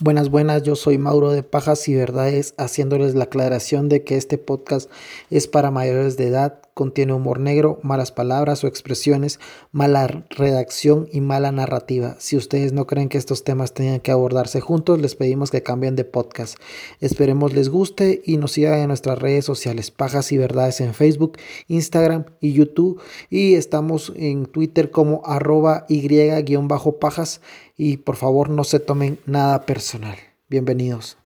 [0.00, 4.38] Buenas, buenas, yo soy Mauro de Pajas y Verdades, haciéndoles la aclaración de que este
[4.38, 4.88] podcast
[5.28, 9.40] es para mayores de edad, contiene humor negro, malas palabras o expresiones,
[9.72, 12.14] mala redacción y mala narrativa.
[12.20, 15.96] Si ustedes no creen que estos temas tengan que abordarse juntos, les pedimos que cambien
[15.96, 16.56] de podcast.
[17.00, 21.38] Esperemos les guste y nos sigan en nuestras redes sociales, Pajas y Verdades en Facebook,
[21.66, 23.02] Instagram y YouTube.
[23.28, 27.40] Y estamos en Twitter como arroba y-pajas
[27.76, 30.16] y por favor no se tomen nada personal.
[30.48, 31.18] Bienvenidos.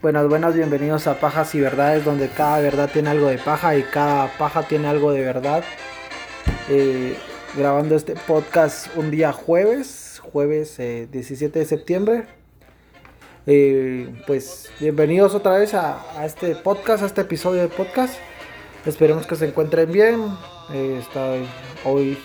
[0.00, 3.82] Buenas, buenas, bienvenidos a Pajas y Verdades, donde cada verdad tiene algo de paja y
[3.82, 5.64] cada paja tiene algo de verdad.
[6.68, 7.16] Eh,
[7.56, 12.26] grabando este podcast un día jueves, jueves 17 eh, de septiembre.
[13.48, 18.14] Eh, pues bienvenidos otra vez a, este podcast, a este episodio de podcast.
[18.86, 20.28] Esperemos que se encuentren bien.
[20.72, 21.34] Está
[21.84, 22.16] hoy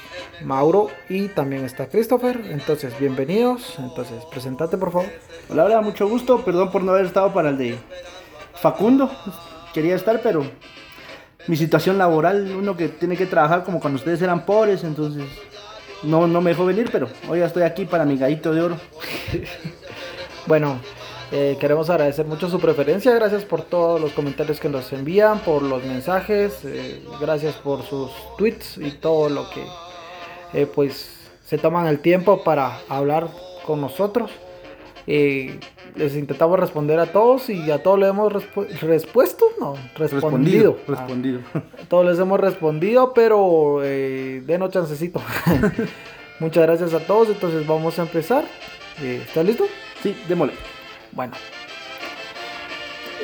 [0.43, 2.39] Mauro y también está Christopher.
[2.51, 3.79] Entonces, bienvenidos.
[3.79, 5.09] Entonces, presentate por favor.
[5.49, 6.43] Hola, hola, mucho gusto.
[6.43, 7.77] Perdón por no haber estado para el de
[8.55, 9.11] Facundo.
[9.73, 10.45] Quería estar, pero
[11.47, 15.23] mi situación laboral, uno que tiene que trabajar como cuando ustedes eran pobres, entonces
[16.01, 18.77] no, no me dejó venir, pero hoy ya estoy aquí para mi gallito de oro.
[20.47, 20.79] bueno,
[21.31, 25.61] eh, queremos agradecer mucho su preferencia, gracias por todos los comentarios que nos envían, por
[25.61, 29.65] los mensajes, eh, gracias por sus tweets y todo lo que
[30.53, 31.09] eh, pues
[31.45, 33.27] se toman el tiempo para hablar
[33.65, 34.31] con nosotros.
[35.05, 38.31] Les intentamos responder a todos y a todos le hemos
[38.81, 40.77] respuesto, no, respondido.
[40.87, 41.39] Respondido.
[41.53, 45.21] A todos les hemos respondido, pero denos chancecito.
[46.39, 48.43] Muchas gracias a todos, entonces vamos a empezar.
[49.01, 49.65] ¿Estás listo?
[50.01, 50.53] Sí, démosle.
[51.11, 51.33] Bueno.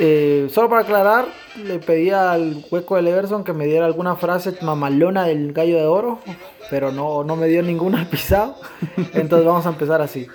[0.02, 1.26] Eh, solo para aclarar,
[1.62, 5.86] le pedí al hueco de Everson que me diera alguna frase mamalona del gallo de
[5.86, 6.20] oro,
[6.70, 8.56] pero no, no me dio ninguna pisado.
[9.14, 10.28] Entonces vamos a empezar así.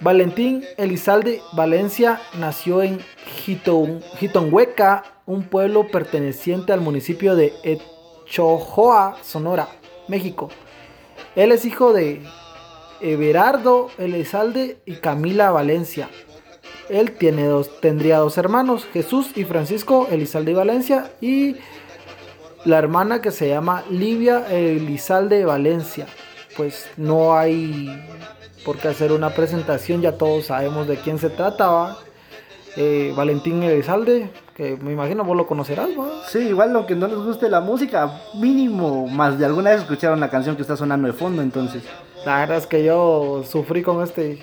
[0.00, 3.00] Valentín Elizalde Valencia nació en
[4.18, 9.68] Jitonhueca, un pueblo perteneciente al municipio de Echojoa, Sonora,
[10.06, 10.50] México.
[11.34, 12.22] Él es hijo de
[13.00, 16.10] Everardo Elizalde y Camila Valencia.
[16.90, 21.56] Él tiene dos, tendría dos hermanos, Jesús y Francisco Elizalde Valencia, y
[22.66, 26.06] la hermana que se llama Livia Elizalde Valencia.
[26.56, 27.90] Pues no hay
[28.66, 31.98] por qué hacer una presentación, ya todos sabemos de quién se trataba.
[32.76, 36.08] Eh, Valentín Elizalde, que me imagino vos lo conocerás, ¿no?
[36.26, 40.18] Sí, igual lo que no les guste la música, mínimo, más de alguna vez escucharon
[40.18, 41.84] la canción que está sonando de fondo, entonces.
[42.26, 44.40] La verdad es que yo sufrí con este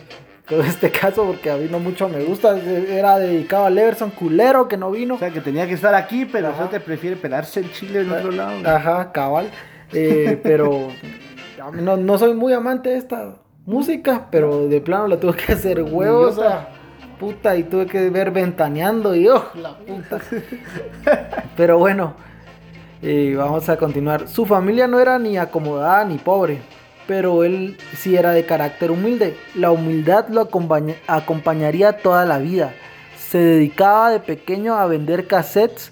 [0.48, 2.58] con este caso porque a mí no mucho me gusta.
[2.58, 5.16] Era dedicado a Leverson culero que no vino.
[5.16, 8.32] O sea, que tenía que estar aquí, pero te prefiere pelarse el chile en otro
[8.32, 8.54] lado.
[8.66, 9.52] Ajá, cabal.
[9.92, 10.88] Eh, pero
[11.74, 15.82] no, no, soy muy amante de esta música, pero de plano la tuve que hacer
[15.82, 16.40] huevos.
[17.20, 20.20] puta, y tuve que ver ventaneando y oh, la puta.
[21.58, 22.16] pero bueno,
[23.02, 24.28] eh, vamos a continuar.
[24.28, 26.62] Su familia no era ni acomodada ni pobre
[27.08, 29.38] pero él sí era de carácter humilde.
[29.56, 30.42] La humildad lo
[31.08, 32.74] acompañaría toda la vida.
[33.18, 35.92] Se dedicaba de pequeño a vender cassettes.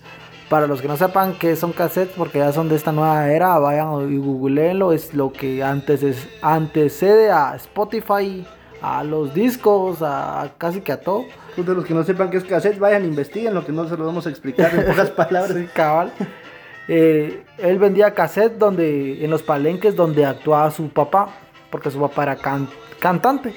[0.51, 3.57] Para los que no sepan qué son cassettes, porque ya son de esta nueva era,
[3.57, 4.91] vayan y googleenlo.
[4.91, 8.45] Es lo que antes es, antecede a Spotify,
[8.81, 11.23] a los discos, a casi que a todo.
[11.56, 14.06] De los que no sepan qué es cassette, vayan, investiguen lo que no se lo
[14.06, 15.56] vamos a explicar en pocas palabras.
[15.73, 16.12] cabal.
[16.89, 21.29] Eh, él vendía cassette donde, en los palenques donde actuaba su papá,
[21.69, 22.35] porque su papá era
[23.00, 23.56] cantante.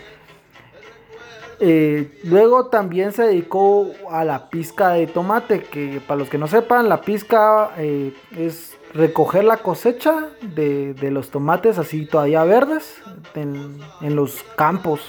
[1.61, 6.47] Eh, luego también se dedicó a la pizca de tomate, que para los que no
[6.47, 13.03] sepan, la pizca eh, es recoger la cosecha de, los tomates así todavía verdes
[13.35, 15.01] en, en los campos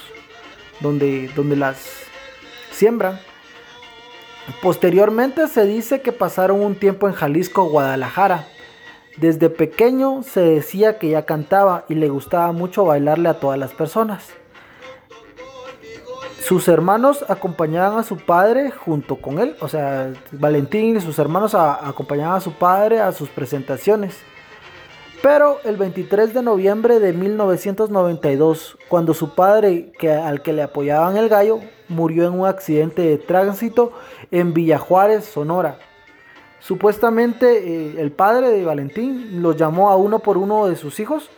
[0.80, 2.06] donde, donde las
[2.70, 3.18] siembran.
[4.62, 8.46] Posteriormente se dice que pasaron un tiempo en Jalisco, Guadalajara.
[9.16, 13.72] Desde pequeño se decía que ya cantaba y le gustaba mucho bailarle a todas las
[13.72, 14.34] personas.
[16.46, 21.56] Sus hermanos acompañaban a su padre junto con él, o sea, Valentín y sus hermanos
[21.56, 24.16] acompañaban a su padre a sus presentaciones.
[25.24, 29.90] Pero el 23 de noviembre de 1992, cuando su padre,
[30.22, 31.58] al que le apoyaban el gallo,
[31.88, 33.90] murió en un accidente de tránsito
[34.30, 35.80] en Villajuárez, Sonora.
[36.60, 41.28] Supuestamente eh, el padre de Valentín los llamó a uno por uno de sus hijos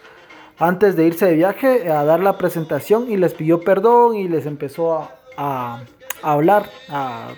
[0.58, 4.46] antes de irse de viaje a dar la presentación y les pidió perdón y les
[4.46, 5.80] empezó a,
[6.22, 7.28] hablar, a,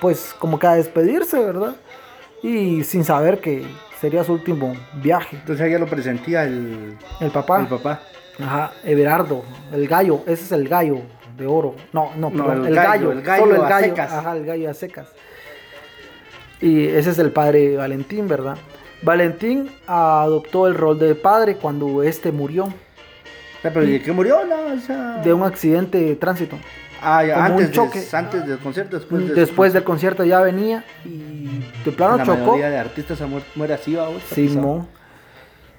[0.00, 1.74] pues como que a despedirse, ¿verdad?
[2.42, 3.66] y sin saber que
[4.00, 5.36] sería su último viaje.
[5.36, 7.60] Entonces ya lo presentía el, El papá.
[7.60, 8.00] el papá.
[8.42, 9.42] Ajá, Everardo,
[9.72, 11.02] el gallo, ese es el gallo
[11.36, 11.74] de oro.
[11.92, 13.86] No, no, No, perdón, el el, gallo, gallo, el gallo solo el a gallo.
[13.88, 14.12] secas.
[14.12, 15.08] Ajá, el gallo a secas.
[16.62, 18.56] Y ese es el padre Valentín, ¿verdad?
[19.02, 22.68] Valentín adoptó el rol de padre cuando este murió
[23.62, 24.44] pero ¿y de qué murió?
[24.46, 25.20] No, o sea...
[25.22, 26.58] de un accidente de tránsito.
[27.02, 28.02] Ah, ya, como un antes, choque.
[28.12, 32.52] Antes del concierto, después de Después del concierto ya venía y de plano La chocó.
[32.52, 33.18] mayoría de artistas
[33.54, 34.22] muere así, vamos.
[34.22, 34.86] Simón.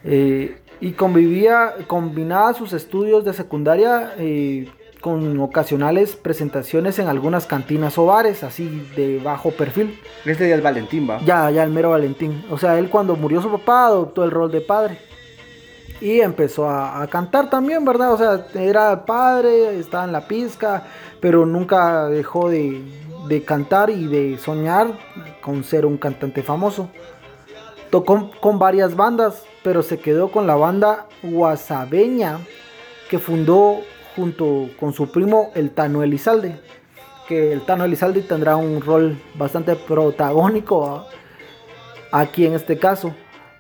[0.04, 4.68] Eh, y convivía, combinaba sus estudios de secundaria eh,
[5.02, 10.00] con ocasionales presentaciones en algunas cantinas o bares, así de bajo perfil.
[10.26, 11.20] Este día es Valentín, va.
[11.26, 12.46] Ya, ya el mero Valentín.
[12.50, 15.00] O sea, él cuando murió su papá adoptó el rol de padre.
[16.00, 18.14] Y empezó a, a cantar también, ¿verdad?
[18.14, 20.84] O sea, era padre, estaba en la pizca,
[21.20, 22.82] pero nunca dejó de,
[23.28, 24.98] de cantar y de soñar
[25.42, 26.90] con ser un cantante famoso.
[27.90, 32.40] Tocó con varias bandas, pero se quedó con la banda Guasabeña,
[33.10, 33.82] que fundó
[34.16, 36.60] junto con su primo el Tano Elizalde.
[37.28, 41.06] Que el Tano Elizalde tendrá un rol bastante protagónico
[42.12, 43.14] aquí en este caso.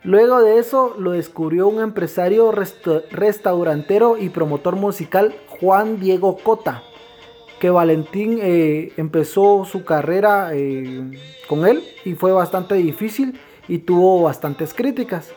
[0.03, 6.81] Luego de eso lo descubrió un empresario resta- restaurantero y promotor musical, Juan Diego Cota,
[7.59, 11.12] que Valentín eh, empezó su carrera eh,
[11.48, 15.31] con él y fue bastante difícil y tuvo bastantes críticas.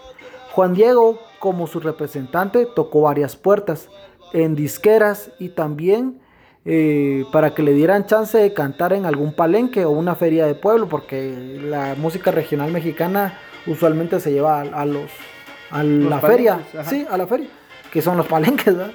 [0.52, 3.90] Juan Diego, como su representante, tocó varias puertas
[4.34, 6.20] en disqueras y también
[6.66, 10.54] eh, para que le dieran chance de cantar en algún palenque o una feria de
[10.54, 15.10] pueblo, porque la música regional mexicana usualmente se lleva a, a los
[15.70, 16.84] a la feria, ajá.
[16.84, 17.48] sí, a la feria,
[17.92, 18.92] que son los palenques, ¿verdad?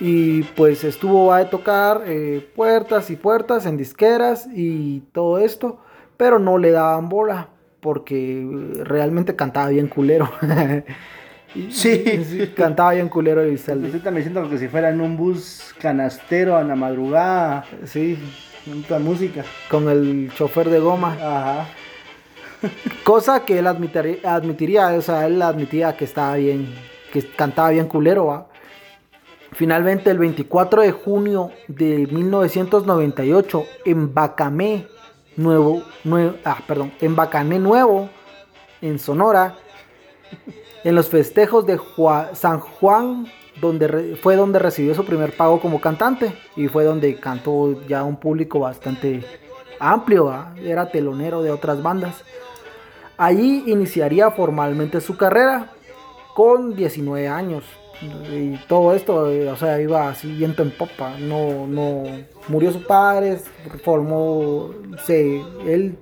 [0.00, 5.78] Y pues estuvo a tocar eh, puertas y puertas en disqueras y todo esto,
[6.16, 7.48] pero no le daban bola
[7.80, 8.46] porque
[8.84, 10.30] realmente cantaba bien culero.
[11.54, 12.52] Y- Sí.
[12.56, 13.88] cantaba bien culero Elizalde.
[13.88, 18.18] Usted también siento que si fuera en un bus canastero a la madrugada, Sí,
[18.66, 19.44] mucha música.
[19.70, 21.12] con el chofer de goma.
[21.20, 21.68] Ajá.
[23.04, 26.72] Cosa que él admitiría, admitiría, o sea, él admitía que estaba bien,
[27.12, 28.46] que cantaba bien culero, ¿va?
[29.52, 34.86] Finalmente, el 24 de junio de 1998, en Bacamé,
[35.36, 38.08] Nuevo, Nue- ah, perdón, en Bacané Nuevo,
[38.80, 39.56] en Sonora,
[40.84, 41.80] en los festejos de
[42.34, 43.26] San Juan,
[43.60, 48.16] donde fue donde recibió su primer pago como cantante y fue donde cantó ya un
[48.16, 49.24] público bastante
[49.78, 50.54] amplio, ¿va?
[50.62, 52.22] era telonero de otras bandas.
[53.16, 55.72] Allí iniciaría formalmente su carrera
[56.34, 57.64] con 19 años.
[58.32, 61.16] Y todo esto, o sea, iba así viento en popa.
[61.20, 62.02] No, no
[62.48, 63.38] murió su padre,
[63.84, 64.70] formó,
[65.04, 65.96] se, él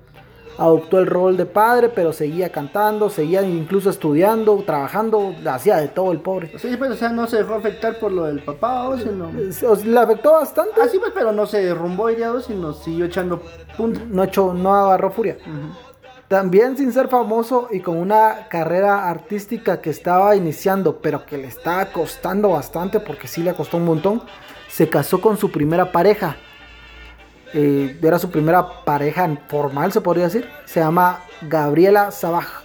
[0.61, 6.13] adoptó el rol de padre, pero seguía cantando, seguía incluso estudiando, trabajando, hacía de todo
[6.13, 6.53] el pobre.
[6.59, 9.31] Sí, pues, o sea, no se dejó afectar por lo del papá, o sino...
[9.31, 9.51] Eh,
[9.87, 10.73] Le afectó bastante.
[10.83, 13.41] Ah, sí, pues, pero no se derrumbó, diría, o, sino siguió echando
[13.79, 14.03] punta.
[14.07, 15.39] No, echó, no agarró furia.
[16.29, 21.49] También sin ser famoso y con una carrera artística que estaba iniciando, pero que le
[21.49, 24.23] estaba costando bastante, porque sí le costó un montón,
[24.69, 26.37] se casó con su primera pareja.
[27.55, 30.49] Eh, era su primera pareja formal, se podría decir.
[30.67, 32.65] Se llama Gabriela Sabaj.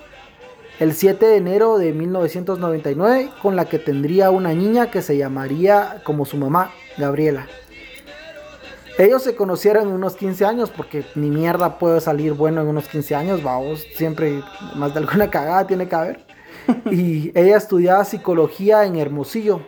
[0.79, 6.01] El 7 de enero de 1999, con la que tendría una niña que se llamaría
[6.03, 7.47] como su mamá, Gabriela.
[8.97, 12.87] Ellos se conocieron en unos 15 años porque ni mierda puede salir bueno en unos
[12.87, 14.41] 15 años, vamos, siempre
[14.75, 16.19] más de alguna cagada tiene que haber.
[16.89, 19.61] Y ella estudiaba psicología en Hermosillo,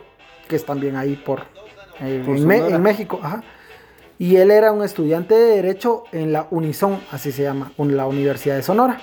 [0.48, 1.42] que es también ahí por,
[2.00, 3.20] eh, Por en, Me- en México.
[3.22, 3.42] ajá.
[4.18, 8.06] Y él era un estudiante de Derecho en la Unison, así se llama, en la
[8.06, 8.98] Universidad de Sonora.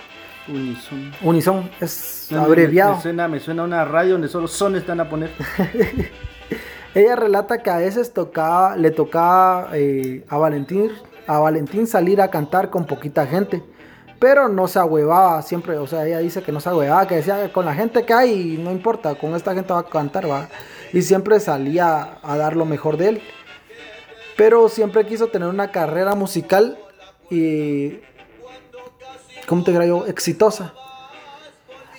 [0.48, 1.12] Unison.
[1.22, 2.95] Unison es No, abreviado.
[2.95, 5.31] Me, suena, me suena una radio donde solo son están a poner.
[6.95, 10.91] Ella relata que a veces tocaba, le tocaba eh, a Valentín,
[11.27, 13.63] a Valentín salir a cantar con poquita gente,
[14.19, 17.51] pero no se ahuevaba siempre, o sea, ella dice que no se ahuevaba, que decía
[17.51, 20.48] con la gente que hay, no importa, con esta gente va a cantar, va,
[20.93, 23.22] y siempre salía a dar lo mejor de él,
[24.36, 26.77] pero siempre quiso tener una carrera musical
[27.30, 28.00] y,
[29.48, 30.06] ¿cómo te diría yo?
[30.08, 30.74] Exitosa.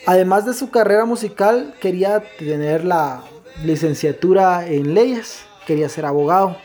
[0.07, 3.23] Además de su carrera musical, quería tener la
[3.64, 6.57] licenciatura en leyes, quería ser abogado.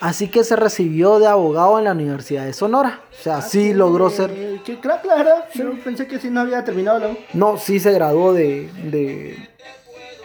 [0.00, 3.00] Así que se recibió de abogado en la Universidad de Sonora.
[3.18, 4.30] O sea, sí logró ser...
[4.32, 5.48] Eh, Qué crack, la verdad.
[5.54, 7.16] Yo pensé que sí no había terminado la U.
[7.32, 9.48] No, sí se graduó de, de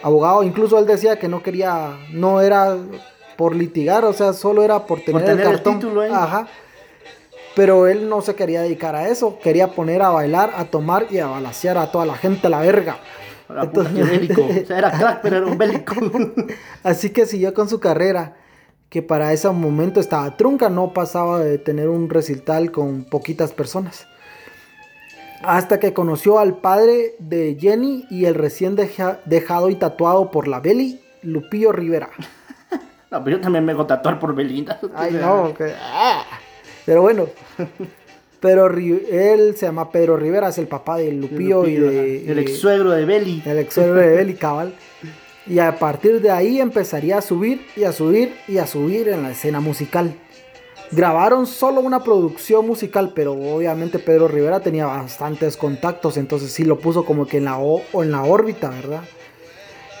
[0.02, 0.42] abogado.
[0.42, 2.76] Incluso él decía que no quería, no era
[3.40, 5.78] por litigar, o sea, solo era por tener, tener el el cartón.
[5.80, 6.10] título ahí.
[6.12, 6.46] Ajá.
[7.56, 11.18] Pero él no se quería dedicar a eso, quería poner a bailar, a tomar y
[11.20, 12.98] a balasear a toda la gente a la verga.
[13.72, 14.42] Puta, bélico.
[14.62, 15.94] O sea, era crack, pero era un bélico.
[16.82, 18.36] Así que siguió con su carrera,
[18.90, 24.06] que para ese momento estaba trunca, no pasaba de tener un recital con poquitas personas.
[25.42, 30.46] Hasta que conoció al padre de Jenny y el recién deja- dejado y tatuado por
[30.46, 32.10] la Beli, Lupillo Rivera.
[33.10, 34.78] No, pero yo también me hago tatuar por Belinda.
[34.94, 36.24] Ay, no, que- ah.
[36.86, 37.26] Pero bueno,
[38.40, 42.30] pero él se llama Pedro Rivera, es el papá de Lupillo, y de...
[42.32, 43.42] El ex suegro de Beli.
[43.44, 44.72] el ex suegro de Beli, cabal.
[45.46, 49.22] Y a partir de ahí empezaría a subir y a subir y a subir en
[49.22, 50.14] la escena musical.
[50.90, 56.78] Grabaron solo una producción musical, pero obviamente Pedro Rivera tenía bastantes contactos, entonces sí lo
[56.78, 59.02] puso como que en la, o- o en la órbita, ¿verdad?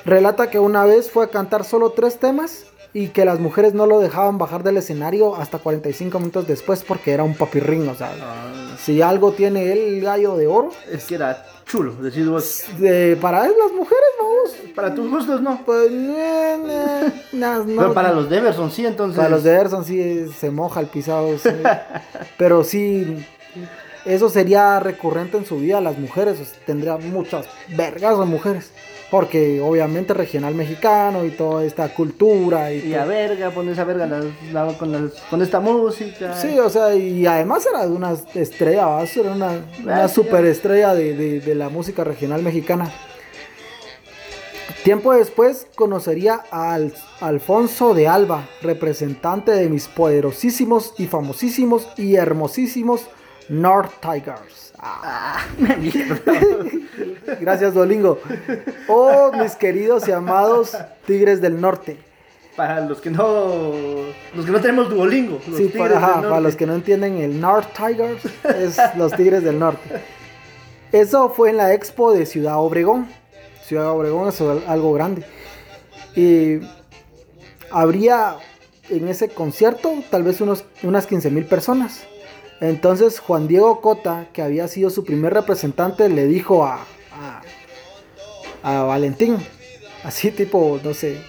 [0.04, 3.86] Relata que una vez fue a cantar solo tres temas y que las mujeres no
[3.86, 8.12] lo dejaban bajar del escenario hasta 45 minutos después porque era un papirrín, o sea,
[8.20, 12.64] Ah, si algo tiene el gallo de oro, es que era chulo, decís vos.
[12.78, 14.74] de- para él las mujeres, vamos.
[14.74, 15.60] Para tus gustos, no.
[15.64, 17.82] Pues, eh, eh, no, no.
[17.82, 19.16] Pero para los Deverson, sí, entonces.
[19.16, 21.38] Para los de Everson sí se moja el pisado.
[21.38, 21.48] sí.
[22.38, 23.24] Pero sí,
[24.04, 25.80] eso sería recurrente en su vida.
[25.80, 28.70] Las mujeres o sea, tendrían muchas vergas de mujeres.
[29.10, 32.72] Porque obviamente regional mexicano y toda esta cultura.
[32.72, 36.36] Y, Y a verga, pon esa verga la- con, las- con esta música.
[36.36, 41.40] Sí, o sea, y además era de una estrella, era una, una superestrella de, de,
[41.40, 42.88] de la música regional mexicana.
[44.84, 52.14] Tiempo después conocería a Al- Alfonso de Alba, representante de mis poderosísimos y famosísimos y
[52.14, 53.02] hermosísimos
[53.48, 54.69] North Tigers.
[54.82, 55.44] Ah,
[57.40, 58.18] gracias, Dolingo.
[58.88, 61.98] Oh, mis queridos y amados Tigres del Norte.
[62.56, 63.72] Para los que no.
[64.34, 65.40] Los que no tenemos Duolingo.
[65.46, 68.22] Los Sí, tigres para, ajá, del para los que no entienden, el North Tigers
[68.56, 70.00] es los Tigres del Norte.
[70.92, 73.06] Eso fue en la expo de Ciudad Obregón.
[73.62, 75.24] Ciudad Obregón es al- algo grande.
[76.16, 76.58] Y
[77.70, 78.36] habría
[78.88, 82.02] en ese concierto tal vez unos, unas 15 mil personas.
[82.60, 86.80] Entonces Juan Diego Cota, que había sido su primer representante, le dijo a,
[87.12, 87.42] a,
[88.62, 89.38] a Valentín,
[90.04, 91.22] así tipo, no sé,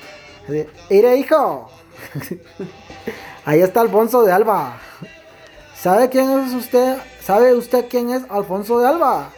[0.47, 1.69] así, ¡Ire hijo!
[3.45, 4.79] Ahí está Alfonso de Alba.
[5.75, 6.97] ¿Sabe quién es usted?
[7.23, 9.31] ¿Sabe usted quién es Alfonso de Alba?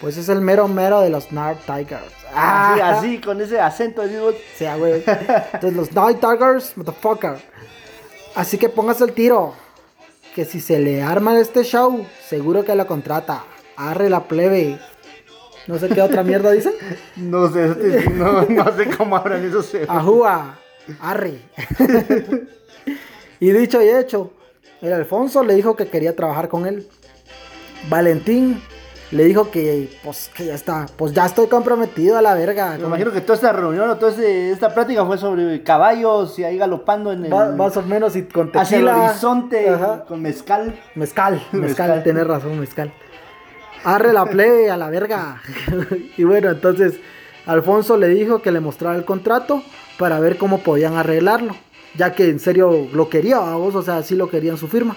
[0.00, 2.12] Pues es el mero mero de los Night Tigers.
[2.34, 4.02] Así, así, con ese acento.
[4.02, 5.02] O sea, güey.
[5.06, 7.38] Entonces los Night Tigers, motherfucker.
[8.34, 9.54] Así que póngase el tiro.
[10.38, 13.44] Que si se le arma este show, seguro que la contrata.
[13.74, 14.78] Arre la plebe.
[15.66, 16.74] No sé qué otra mierda dicen.
[17.16, 19.68] No sé, no, no sé cómo hablan esos.
[19.88, 20.56] Ajúa,
[21.00, 21.40] arre.
[23.40, 24.30] y dicho y hecho,
[24.80, 26.86] el Alfonso le dijo que quería trabajar con él.
[27.88, 28.62] Valentín
[29.10, 32.76] le dijo que, pues, que ya está, pues ya estoy comprometido a la verga.
[32.78, 36.44] Me imagino que toda esta reunión o toda este- esta plática fue sobre caballos y
[36.44, 37.32] ahí galopando en el.
[37.32, 38.62] Va- más o menos y con tequila.
[38.62, 40.04] hacia el horizonte Ajá.
[40.06, 40.78] con mezcal.
[40.94, 42.02] Mezcal, mezcal, Mezcal.
[42.02, 42.92] tenés razón, mezcal.
[43.84, 45.40] Arre la plebe a la verga.
[46.16, 47.00] y bueno, entonces
[47.46, 49.62] Alfonso le dijo que le mostrara el contrato
[49.98, 51.54] para ver cómo podían arreglarlo.
[51.96, 54.96] Ya que en serio lo quería, vos, o sea, sí lo querían su firma.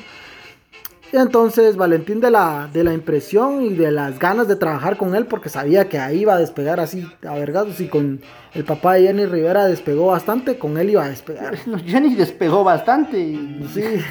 [1.14, 5.14] Y entonces Valentín de la, de la impresión y de las ganas de trabajar con
[5.14, 7.80] él, porque sabía que ahí iba a despegar así a vergados.
[7.82, 8.22] Y con
[8.54, 11.56] el papá de Jenny Rivera despegó bastante, con él iba a despegar.
[11.86, 13.38] Jenny despegó bastante.
[13.74, 13.84] Sí.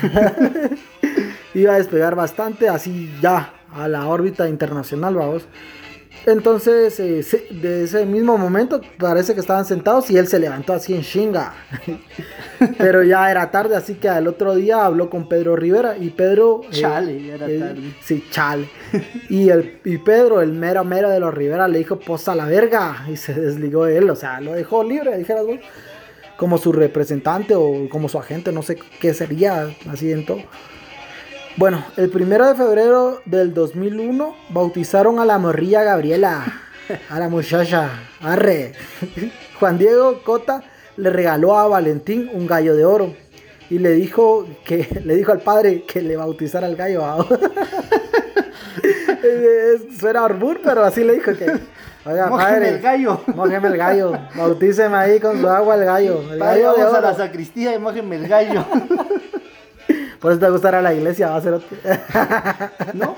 [1.52, 5.48] Iba a despegar bastante, así ya, a la órbita internacional, vamos.
[6.26, 10.94] Entonces, eh, de ese mismo momento, parece que estaban sentados y él se levantó así
[10.94, 11.54] en chinga.
[12.78, 16.62] Pero ya era tarde, así que al otro día habló con Pedro Rivera y Pedro...
[16.64, 17.94] eh, Chale, ya era eh, tarde.
[18.02, 18.68] Sí, chale.
[19.28, 23.06] Y, el, y Pedro, el mero mero de los Rivera, le dijo, posa la verga.
[23.10, 25.58] Y se desligó de él, o sea, lo dejó libre, dijeras vos.
[26.36, 30.40] Como su representante o como su agente, no sé qué sería, así en todo.
[31.56, 36.44] Bueno, el primero de febrero del 2001 bautizaron a la morrilla Gabriela,
[37.10, 37.90] a la muchacha,
[38.22, 38.72] arre.
[39.58, 40.62] Juan Diego Cota
[40.96, 43.14] le regaló a Valentín un gallo de oro
[43.68, 47.02] y le dijo que le dijo al padre que le bautizara el gallo.
[49.22, 51.44] Es- Suena arbur, pero así le dijo que.
[52.06, 53.20] Oiga, Mójeme padre, el gallo.
[53.34, 56.22] mójeme el gallo, bautíceme ahí con su agua el gallo.
[56.32, 58.64] El Padre, gallo de a la sacristía y mójeme el gallo.
[60.20, 61.68] Por eso te gustará la iglesia, va a ser otro.
[62.94, 63.16] ¿No?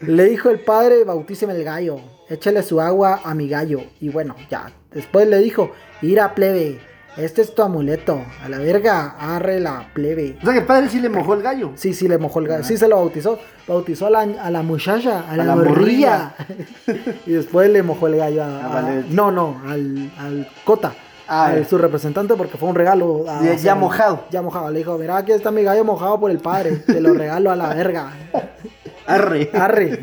[0.00, 3.82] Le dijo el padre, bautíceme el gallo, échale su agua a mi gallo.
[4.00, 4.72] Y bueno, ya.
[4.92, 5.70] Después le dijo,
[6.02, 6.80] ir a plebe,
[7.16, 10.36] este es tu amuleto, a la verga, arre la plebe.
[10.40, 11.72] O sea que el padre sí le mojó el gallo.
[11.74, 14.62] Sí, sí, le mojó el gallo, sí se lo bautizó, bautizó a la, a la
[14.62, 16.34] muchacha, a A la, la morrilla,
[17.26, 20.92] y después le mojó el gallo a, A no, no, al, al Cota.
[21.28, 24.24] Ah, su representante porque fue un regalo a- Ya- mojado.
[24.30, 27.12] ya mojado le dijo mira aquí está mi gallo mojado por el padre te lo
[27.14, 28.12] regalo a la verga
[29.06, 29.50] Arre.
[29.52, 30.00] arre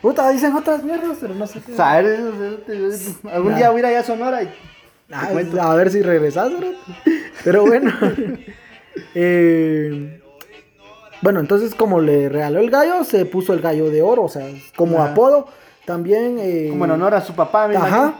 [0.00, 1.74] puta dicen otras mierdas pero no sé qué
[3.32, 3.58] algún Nah.
[3.58, 4.48] día voy a ir allá a Sonora y
[5.12, 5.28] Ah,
[5.60, 6.68] a ver si regresas, bro.
[7.44, 7.92] Pero bueno.
[9.14, 10.20] Eh,
[11.20, 14.46] bueno, entonces como le regaló el gallo, se puso el gallo de oro, o sea,
[14.76, 15.46] como apodo.
[15.84, 16.38] También...
[16.40, 17.74] eh, como en honor a su papá, Ajá.
[17.74, 18.14] imagino.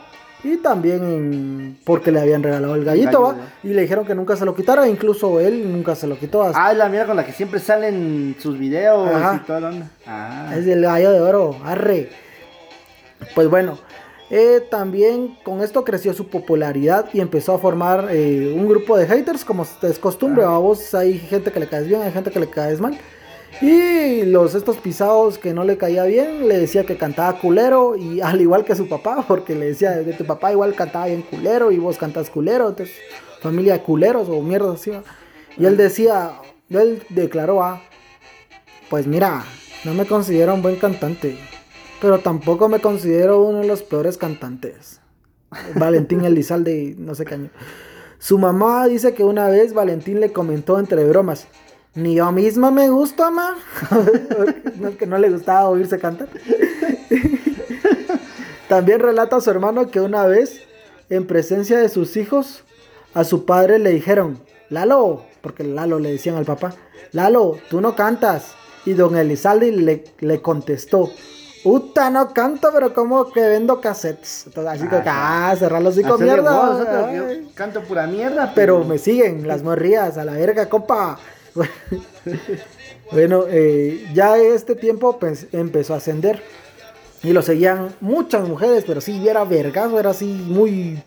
[0.45, 3.49] Y también porque le habían regalado el gallito, gallo, ¿va?
[3.63, 6.43] Y le dijeron que nunca se lo quitara, incluso él nunca se lo quitó.
[6.43, 9.41] hasta- Ah, es la mierda con la que siempre salen sus videos Ajá.
[9.43, 9.91] y toda la onda.
[10.07, 10.53] Ah.
[10.57, 12.11] Es el gallo de oro, arre.
[13.35, 13.79] Pues bueno,
[14.31, 19.07] eh, también con esto creció su popularidad y empezó a formar eh, un grupo de
[19.07, 20.45] haters, como es costumbre.
[20.45, 22.99] A vos hay gente que le caes bien, hay gente que le caes mal.
[23.61, 28.21] Y los estos pisados que no le caía bien, le decía que cantaba culero, y
[28.23, 31.71] al igual que su papá, porque le decía de tu papá igual cantaba bien culero
[31.71, 32.95] y vos cantas culero, entonces
[33.41, 34.93] familia de culeros o mierda así.
[35.57, 37.83] Y él decía, él declaró, ah,
[38.91, 39.45] pues mira,
[39.85, 41.37] no me considero un buen cantante,
[42.01, 45.01] pero tampoco me considero uno de los peores cantantes.
[45.77, 47.51] Valentín Elizalde, no sé qué año.
[48.19, 51.47] Su mamá dice que una vez Valentín le comentó entre bromas,
[51.95, 53.57] ni yo misma me gusta, ma.
[54.81, 56.29] no, que no le gustaba oírse cantar.
[58.69, 60.63] También relata a su hermano que una vez,
[61.11, 62.65] en presencia de sus hijos,
[63.13, 66.75] a su padre le dijeron, Lalo, porque Lalo le decían al papá,
[67.13, 68.55] Lalo, tú no cantas.
[68.87, 71.11] Y don Elizalde le, le contestó,
[71.65, 74.45] Uta, no canto, pero como que vendo cassettes.
[74.47, 77.41] Entonces, así que, ah, cerrar los Hacerle mierda.
[77.55, 81.19] canto pura mierda, Pero me siguen las morrías, a la verga, compa.
[83.13, 86.43] bueno, eh, ya este tiempo pues, empezó a ascender.
[87.23, 91.03] Y lo seguían muchas mujeres, pero sí, era vergazo, era así muy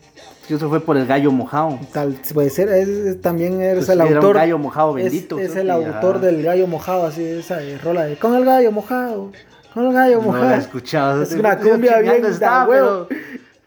[0.50, 1.78] Eso fue por el gallo mojado.
[1.94, 2.18] tal.
[2.34, 4.36] Puede ser, es, es- también eres Pues el sí, era un autor.
[4.38, 6.26] gallo mojado es- bendito, Es, el autor ya.
[6.26, 9.32] del gallo mojado, así, esa eh, rola de con el gallo mojado,
[9.76, 10.46] con el gallo No mojado.
[10.46, 11.22] la he escuchado.
[11.22, 13.08] Es una cumbia bien da está, pero-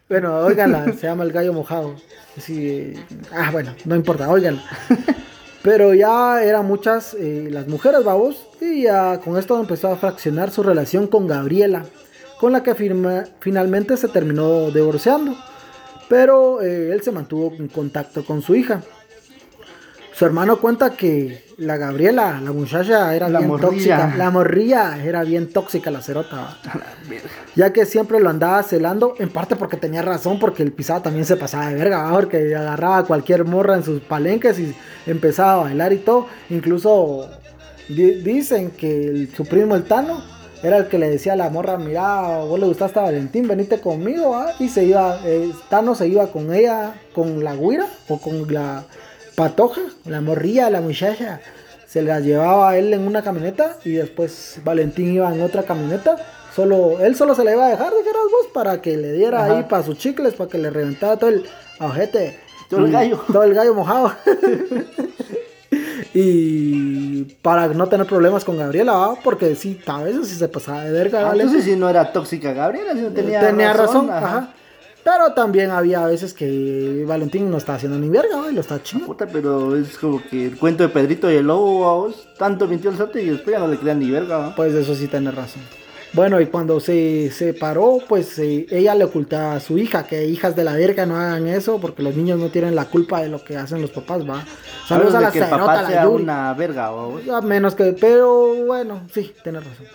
[0.09, 1.95] Bueno, óiganla, se llama El Gallo Mojado.
[2.37, 2.93] Así, eh,
[3.33, 4.61] ah, bueno, no importa, óiganla.
[5.63, 10.49] Pero ya eran muchas eh, las mujeres, babos, y ya con esto empezó a fraccionar
[10.49, 11.85] su relación con Gabriela,
[12.39, 12.73] con la que
[13.39, 15.35] finalmente se terminó divorciando.
[16.09, 18.81] Pero eh, él se mantuvo en contacto con su hija.
[20.21, 23.69] Su hermano cuenta que la Gabriela, la muchacha, era La bien morrilla.
[23.97, 24.13] tóxica.
[24.17, 26.59] La morrilla era bien tóxica, la cerota.
[27.55, 31.25] ya que siempre lo andaba celando, en parte porque tenía razón, porque el pisado también
[31.25, 32.11] se pasaba de verga, ¿va?
[32.11, 34.75] porque agarraba a cualquier morra en sus palenques y
[35.07, 36.27] empezaba a bailar y todo.
[36.51, 37.27] Incluso
[37.89, 40.21] di- dicen que el- su primo el Tano
[40.61, 43.79] era el que le decía a la morra, mira, vos le gustaste a Valentín, venite
[43.79, 44.51] conmigo, ¿va?
[44.59, 48.83] y se iba, eh, Tano se iba con ella, con la guira o con la
[49.41, 51.41] patoja, la morrilla, la muchacha.
[51.87, 56.15] Se las llevaba a él en una camioneta y después Valentín iba en otra camioneta.
[56.55, 59.57] Solo, él solo se la iba a dejar, dijeras vos, para que le diera Ajá.
[59.57, 61.43] ahí para sus chicles, para que le reventara todo el
[61.79, 62.37] ojete.
[62.69, 63.19] Todo el gallo.
[63.33, 64.13] Todo el gallo mojado.
[66.13, 69.15] y para no tener problemas con Gabriela, ¿va?
[69.15, 71.27] porque sí, a veces sí se pasaba de verga.
[71.27, 71.33] Ah.
[71.33, 74.27] Entonces si no era tóxica Gabriela, si no tenía, Tenía razón, ajá.
[74.27, 74.53] ajá.
[75.03, 78.51] Pero también había veces que Valentín no estaba haciendo ni verga, ¿va?
[78.51, 79.13] y lo estaba chingando.
[79.13, 82.91] Puta, pero es como que el cuento de Pedrito y el lobo, vamos, tanto mintió
[82.91, 84.55] el sote y después ya no le crean ni verga, ¿va?
[84.55, 85.63] Pues eso sí tiene razón.
[86.13, 90.57] Bueno, y cuando se separó, pues eh, ella le ocultaba a su hija, que hijas
[90.57, 93.41] de la verga no hagan eso, porque los niños no tienen la culpa de lo
[93.41, 94.43] que hacen los papás, va.
[94.87, 96.23] Saludos a de la que el papá la sea Yuri.
[96.23, 97.27] una verga, vamos.
[97.29, 99.87] A menos que, pero bueno, sí, tiene razón.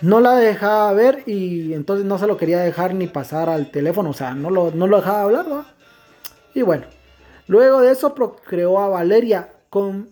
[0.00, 4.10] No la dejaba ver y entonces no se lo quería dejar ni pasar al teléfono,
[4.10, 5.66] o sea, no lo, no lo dejaba hablar, ¿va?
[6.54, 6.84] Y bueno,
[7.48, 10.08] luego de eso procreó a Valeria con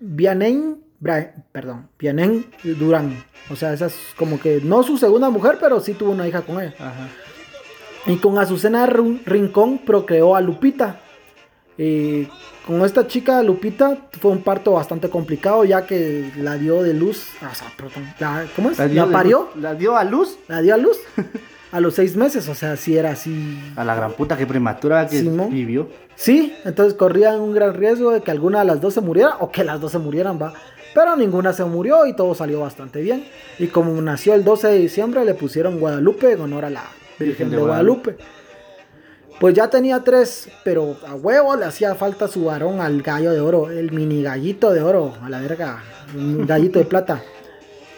[0.00, 3.24] Vianey, Bra- perdón, Vianey Durán.
[3.50, 6.42] O sea, esa es como que no su segunda mujer, pero sí tuvo una hija
[6.42, 6.74] con ella.
[6.78, 7.08] Ajá.
[8.06, 11.00] Y con Azucena Rincón procreó a Lupita.
[11.84, 12.28] Eh,
[12.64, 17.26] con esta chica Lupita fue un parto bastante complicado ya que la dio de luz,
[17.40, 18.78] o sea, perdón, la- ¿cómo es?
[18.78, 20.38] La, dio parió, luz- La dio a luz.
[20.46, 20.96] la dio a luz
[21.72, 23.58] a los seis meses, o sea, sí era así.
[23.74, 25.88] A la gran puta que prematura que vivió.
[26.14, 29.50] Sí, entonces corrían un gran riesgo de que alguna de las dos se muriera o
[29.50, 30.52] que las dos se murieran, va.
[30.94, 33.24] Pero ninguna se murió y todo salió bastante bien.
[33.58, 36.84] Y como nació el 12 de diciembre, le pusieron Guadalupe en honor a la
[37.18, 38.16] Virgen de, Guadalupe.
[39.42, 43.40] Pues ya tenía tres, pero a huevo le hacía falta su varón al gallo de
[43.40, 45.82] oro, el mini gallito de oro, a la verga,
[46.14, 47.20] un gallito de plata.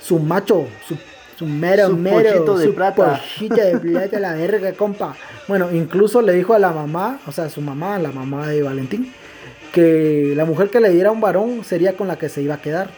[0.00, 0.96] Su macho, su,
[1.38, 3.20] su mero, Su mero, de su plata.
[3.38, 5.16] de plata, la verga, compa.
[5.46, 9.12] Bueno, incluso le dijo a la mamá, o sea, su mamá, la mamá de Valentín,
[9.70, 12.62] que la mujer que le diera un varón sería con la que se iba a
[12.62, 12.88] quedar.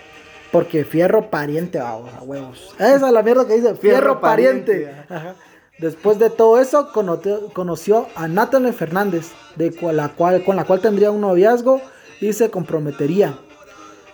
[0.53, 2.77] Porque fierro pariente, vamos, a huevos.
[2.79, 4.73] Esa es la mierda que dice, fierro, Fierro pariente.
[4.87, 5.35] pariente, Ajá.
[5.79, 11.11] Después de todo eso, conoció, a Natalie Fernández, de la cual, con la cual tendría
[11.11, 11.83] un noviazgo
[12.21, 13.39] y se comprometería.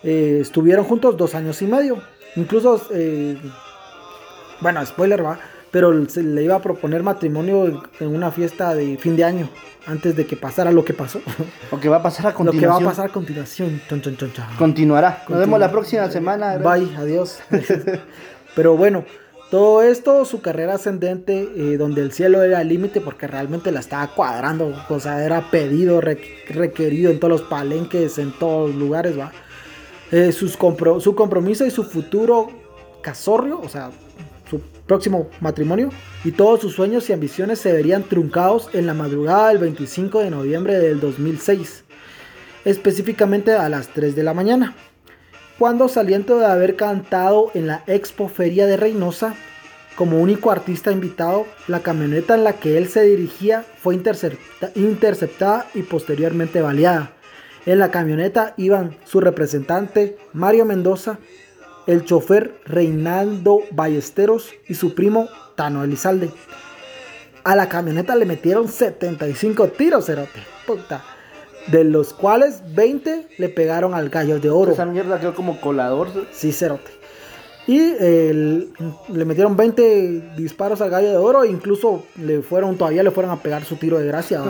[0.02, 2.02] Eh, estuvieron juntos dos años y medio.
[2.34, 3.38] Incluso, eh,
[4.60, 5.38] bueno, spoiler va,
[5.70, 9.48] pero se le iba a proponer matrimonio en una fiesta de fin de año,
[9.86, 11.20] antes de que pasara lo que pasó.
[11.70, 12.78] Lo que va a pasar a lo continuación.
[12.78, 13.80] que va a pasar a continuación.
[13.88, 14.44] Chon, chon, chon, chon.
[14.58, 15.22] Continuará.
[15.28, 16.58] Nos vemos la próxima semana.
[16.58, 17.38] Bye, adiós.
[18.54, 19.04] Pero bueno,
[19.52, 23.80] todo esto, su carrera ascendente, eh, donde el cielo era el límite, porque realmente la
[23.80, 28.78] estaba cuadrando, o sea, era pedido, re- requerido en todos los palenques, en todos los
[28.78, 29.30] lugares, va.
[30.10, 32.48] Eh, su compromiso y su futuro
[33.02, 33.90] casorrio, o sea,
[34.48, 35.90] su próximo matrimonio,
[36.24, 40.30] y todos sus sueños y ambiciones se verían truncados en la madrugada del 25 de
[40.30, 41.84] noviembre del 2006,
[42.64, 44.74] específicamente a las 3 de la mañana
[45.58, 49.34] cuando saliendo de haber cantado en la Expo Feria de Reynosa
[49.96, 55.66] como único artista invitado, la camioneta en la que él se dirigía fue intercepta- interceptada
[55.74, 57.12] y posteriormente baleada.
[57.66, 61.18] En la camioneta iban su representante Mario Mendoza,
[61.86, 66.30] el chofer Reinaldo Ballesteros y su primo Tano Elizalde.
[67.44, 71.04] A la camioneta le metieron 75 tiros, cerote, puta,
[71.68, 74.72] de los cuales 20 le pegaron al gallo de oro.
[74.72, 76.08] Esa mierda quedó como colador.
[76.32, 76.90] Sí, cerote.
[77.66, 81.44] Y le metieron 20 disparos al gallo de oro.
[81.44, 84.42] E incluso le fueron, todavía le fueron a pegar su tiro de gracia.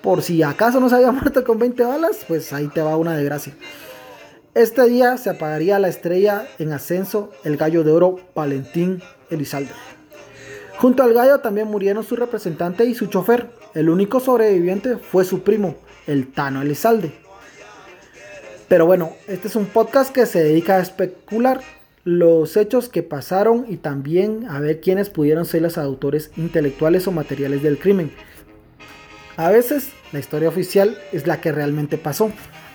[0.00, 3.16] Por si acaso no se había muerto con 20 balas, pues ahí te va una
[3.16, 3.54] de gracia.
[4.54, 9.70] Este día se apagaría la estrella en ascenso, el gallo de oro Valentín Elizalde.
[10.78, 13.50] Junto al gallo también murieron su representante y su chofer.
[13.74, 15.76] El único sobreviviente fue su primo,
[16.08, 17.12] el Tano Elizalde.
[18.68, 21.60] Pero bueno, este es un podcast que se dedica a especular
[22.04, 27.12] los hechos que pasaron y también a ver quiénes pudieron ser los autores intelectuales o
[27.12, 28.10] materiales del crimen.
[29.36, 32.30] A veces la historia oficial es la que realmente pasó,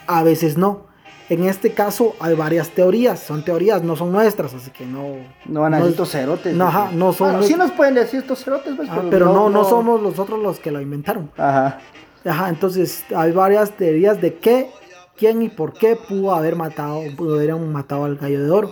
[0.07, 0.87] a veces no.
[1.29, 5.15] En este caso hay varias teorías, son teorías, no son nuestras, así que no...
[5.45, 6.55] No van a no decir es- estos cerotes.
[6.55, 9.49] No, ajá, no son- Bueno, sí nos pueden decir estos cerotes, pues, Ah, pero no,
[9.49, 11.31] no somos nosotros los que lo inventaron.
[11.37, 11.79] Ajá.
[12.25, 14.69] Ajá, entonces hay varias teorías de qué,
[15.17, 18.71] quién y por qué pudo haber matado, pudieron matado al gallo de oro.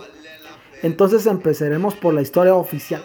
[0.82, 3.02] Entonces empezaremos por la historia oficial.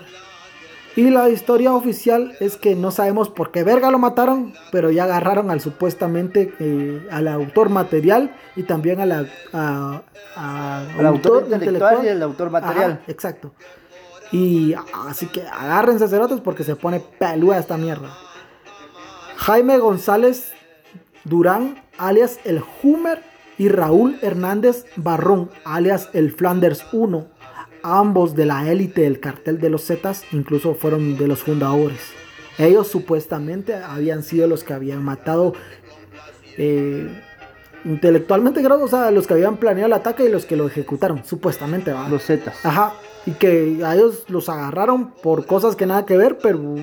[0.96, 5.04] Y la historia oficial es que no sabemos por qué verga lo mataron, pero ya
[5.04, 10.02] agarraron al supuestamente eh, al autor material y también a la, a-
[10.36, 12.92] a- El autor intelectual y el autor material.
[12.94, 13.52] Ajá, exacto.
[14.32, 14.74] Y
[15.08, 18.10] así que agárrense cerotes porque se pone peluda esta mierda.
[19.38, 20.54] Jaime González
[21.24, 23.22] Durán, alias el Humer,
[23.58, 27.28] y Raúl Hernández Barrón, alias el Flanders 1,
[27.82, 32.00] ambos de la élite del cartel de los Zetas, incluso fueron de los fundadores.
[32.58, 35.54] Ellos supuestamente habían sido los que habían matado
[36.58, 37.10] eh,
[37.86, 41.24] intelectualmente, creo, o sea, los que habían planeado el ataque y los que lo ejecutaron,
[41.24, 41.92] supuestamente.
[41.92, 42.10] ¿va?
[42.10, 42.64] Los Zetas.
[42.66, 42.94] Ajá,
[43.26, 46.76] y que a ellos los agarraron por cosas que nada que ver, pero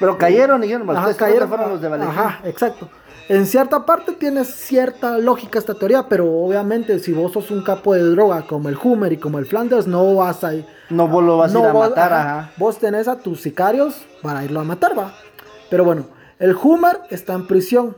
[0.00, 1.48] Pero cayeron y dijeron, Ajá, ustedes cayeron.
[1.48, 2.18] fueron los de Valentín.
[2.18, 2.88] Ajá, exacto.
[3.28, 7.94] En cierta parte tiene cierta lógica esta teoría, pero obviamente si vos sos un capo
[7.94, 10.66] de droga como el Hummer y como el Flanders, no vas a ir.
[10.88, 12.52] No vos lo vas a ir a matar, ajá, ajá.
[12.56, 15.12] Vos tenés a tus sicarios para irlo a matar, va.
[15.68, 16.06] Pero bueno,
[16.40, 17.96] el Hummer está en prisión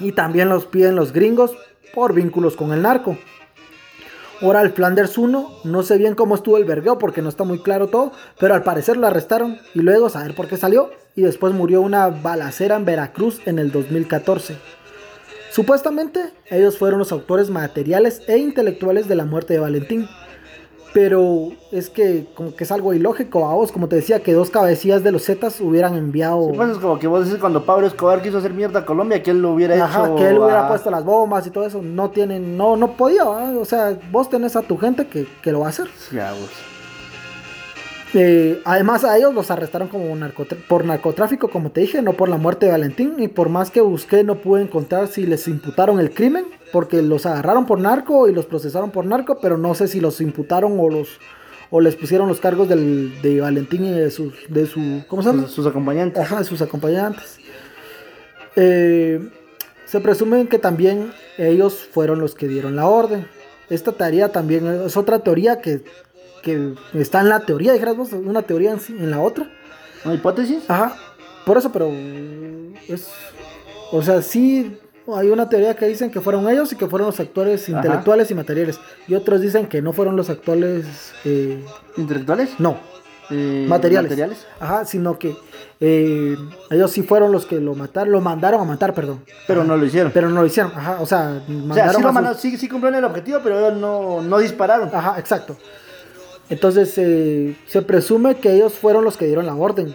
[0.00, 1.52] y también los piden los gringos
[1.94, 3.16] por vínculos con el narco.
[4.40, 7.58] Ahora el Flanders 1, no sé bien cómo estuvo el vergueo porque no está muy
[7.58, 11.52] claro todo, pero al parecer lo arrestaron y luego saber por qué salió y después
[11.52, 14.56] murió una balacera en Veracruz en el 2014.
[15.50, 20.08] Supuestamente ellos fueron los autores materiales e intelectuales de la muerte de Valentín.
[21.00, 24.50] Pero es que como que es algo ilógico a vos, como te decía, que dos
[24.50, 26.48] cabecillas de los Zetas hubieran enviado...
[26.50, 29.22] Sí, pues es como que vos decís cuando Pablo Escobar quiso hacer mierda a Colombia,
[29.22, 30.16] que él lo hubiera Ajá, hecho.
[30.16, 33.24] que él hubiera a- puesto las bombas y todo eso, no tienen, no, no podía,
[33.24, 35.86] o sea, vos tenés a tu gente que, que lo va a hacer.
[36.10, 36.50] Ya, vos.
[38.14, 40.16] Eh, además a ellos los arrestaron como
[40.66, 43.80] por narcotráfico, como te dije, no por la muerte de Valentín, y por más que
[43.80, 48.32] busqué no pude encontrar si les imputaron el crimen, porque los agarraron por narco y
[48.32, 51.18] los procesaron por narco, pero no sé si los imputaron o los
[51.70, 55.28] o les pusieron los cargos del, de Valentín y de sus de su ¿cómo se
[55.28, 55.42] llama?
[55.42, 56.22] Sus, sus acompañantes.
[56.22, 57.38] Ajá, de sus acompañantes.
[58.56, 59.20] Eh,
[59.84, 63.26] se presume que también ellos fueron los que dieron la orden.
[63.70, 65.82] Esta teoría también es otra teoría que,
[66.42, 69.50] que está en la teoría, dijeras vos, una teoría en, sí- en la otra.
[70.04, 70.64] ¿Una hipótesis?
[70.68, 70.94] Ajá,
[71.44, 71.90] por eso, pero
[72.88, 73.08] es.
[73.92, 74.78] O sea, sí
[75.14, 77.78] hay una teoría que dicen que fueron ellos y que fueron los actores Ajá.
[77.78, 78.78] intelectuales y materiales.
[79.06, 80.84] Y otros dicen que no fueron los actores.
[81.24, 81.64] eh,
[81.96, 82.50] ¿Intelectuales?
[82.58, 82.76] no,
[83.30, 84.10] Eh, materiales.
[84.10, 84.46] ¿Materiales?
[84.60, 85.34] Ajá, sino que
[85.80, 86.36] eh,
[86.70, 89.22] ellos sí fueron los que lo mataron, lo mandaron a matar, perdón.
[89.46, 89.68] Pero Ajá.
[89.68, 90.12] no lo hicieron.
[90.12, 92.68] Pero no lo hicieron, ajá, o sea, o sea, mandaron sí, a mandaron- sí, sí
[92.68, 94.90] cumplieron el objetivo, pero ellos no, no dispararon.
[94.92, 95.56] Ajá, exacto.
[96.50, 99.94] Entonces eh, se presume que ellos fueron los que dieron la orden.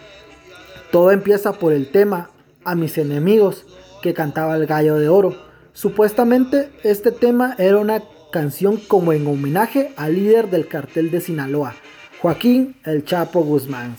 [0.91, 2.29] Todo empieza por el tema
[2.63, 3.65] A mis enemigos
[4.01, 5.35] que cantaba el gallo de oro.
[5.73, 11.73] Supuestamente este tema era una canción como en homenaje al líder del cartel de Sinaloa,
[12.21, 13.95] Joaquín el Chapo Guzmán.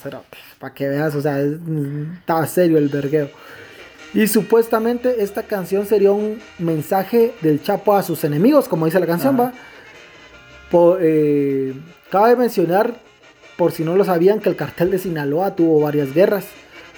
[0.59, 3.29] Para que veas, o sea, es- mm, estaba serio el vergueo.
[4.15, 9.07] Y supuestamente esta canción sería un mensaje del Chapo a sus enemigos, como dice la
[9.07, 9.45] canción, Ajá.
[9.45, 9.53] va.
[11.01, 11.75] Eh,
[12.11, 12.95] cabe mencionar,
[13.57, 16.47] por si no lo sabían, que el cartel de Sinaloa tuvo varias guerras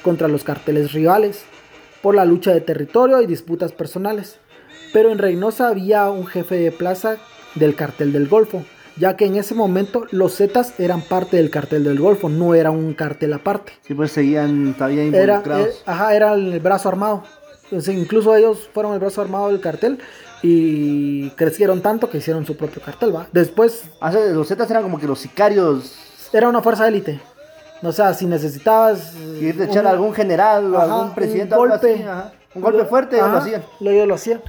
[0.03, 1.45] contra los carteles rivales
[2.03, 4.39] por la lucha de territorio y disputas personales.
[4.93, 7.17] Pero en Reynosa había un jefe de plaza
[7.55, 8.65] del cartel del Golfo,
[8.97, 12.71] ya que en ese momento los Zetas eran parte del cartel del Golfo, no era
[12.71, 13.73] un cartel aparte.
[13.83, 15.69] Sí, pues seguían Era, involucrados.
[15.69, 17.25] eh, ajá, era el brazo armado.
[17.65, 19.99] Entonces, incluso ellos fueron el brazo armado del cartel
[20.49, 23.27] y crecieron tanto que hicieron su propio cartel, ¿va?
[23.33, 25.97] Después Ah, los Zetas eran como que los sicarios.
[26.33, 27.21] era una fuerza élite.
[27.83, 29.15] O sea, si necesitabas...
[29.15, 32.33] De un- echar a algún general o algún presidente, un algo golpe, así, ajá.
[32.55, 33.63] un golpe fuerte, Ajá, lo hacían.
[33.81, 34.43] lo- ellos lo hacían.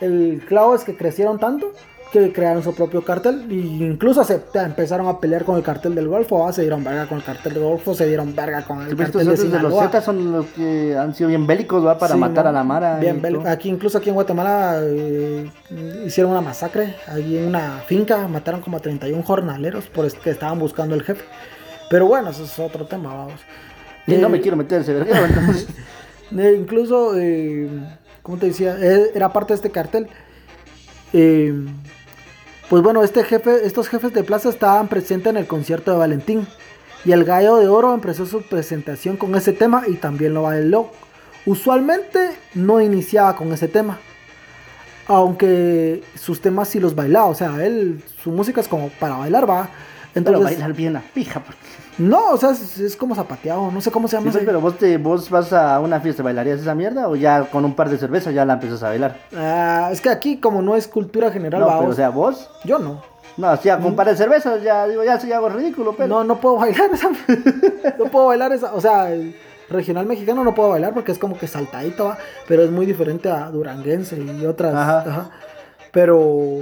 [0.00, 1.72] El clavo es que crecieron tanto
[2.20, 6.08] que crearon su propio cartel e incluso se empezaron a pelear con el cartel del
[6.08, 6.52] Golfo, ¿va?
[6.52, 9.10] se dieron verga con el cartel del Golfo, se dieron verga con el Sí, pues,
[9.10, 9.84] cartel de de los Sinaloa.
[9.84, 11.98] Zetas son los que han sido bien bélicos, ¿va?
[11.98, 12.98] Para Sí, matar a la Mara.
[12.98, 13.42] Bien y bélico.
[13.42, 13.52] todo.
[13.52, 15.50] Aquí, incluso aquí en Guatemala, eh,
[16.06, 16.94] hicieron una masacre.
[17.08, 21.24] Allí en una finca mataron como a 31 jornaleros por que estaban buscando el jefe.
[21.90, 23.40] Pero bueno, eso es otro tema, vamos.
[24.06, 25.66] Y no Eh, me quiero meter ese entonces.
[26.36, 27.68] eh, incluso, eh,
[28.22, 28.76] ¿cómo te decía?
[28.80, 30.08] Eh, era parte de este cartel.
[31.12, 31.54] Eh,
[32.74, 36.44] pues bueno, este jefe, estos jefes de plaza estaban presentes en el concierto de Valentín.
[37.04, 40.90] Y el Gallo de Oro empezó su presentación con ese tema y también lo bailó.
[41.46, 44.00] Usualmente no iniciaba con ese tema.
[45.06, 47.26] Aunque sus temas sí los bailaba.
[47.26, 49.68] O sea, él, su música es como para bailar, va.
[50.12, 51.44] Pero Entonces, bailar bien a pija.
[51.44, 53.70] porque- no, o sea, es, es como zapateado.
[53.70, 54.36] No sé cómo se Sí, llama.
[54.36, 57.08] ese- pero vos, te, vos vas a una fiesta, ¿bailarías esa mierda?
[57.08, 59.16] ¿O ya con un par de cervezas ya la empiezas a bailar?
[59.36, 62.50] Ah, es que aquí, como no es cultura general, No, va, pero o sea, vos.
[62.64, 63.02] yo no.
[63.36, 66.08] No, o sea, con un par de cervezas ya digo, ya soy algo ridículo, pero.
[66.08, 67.10] No, no puedo bailar esa.
[67.98, 68.72] no puedo bailar esa.
[68.74, 69.34] O sea, el
[69.68, 72.18] regional mexicano no puedo bailar porque es como que saltadito, ¿va?
[72.46, 74.74] pero es muy diferente a duranguense y otras.
[74.74, 74.98] Ajá.
[75.00, 75.30] ajá.
[75.90, 76.58] Pero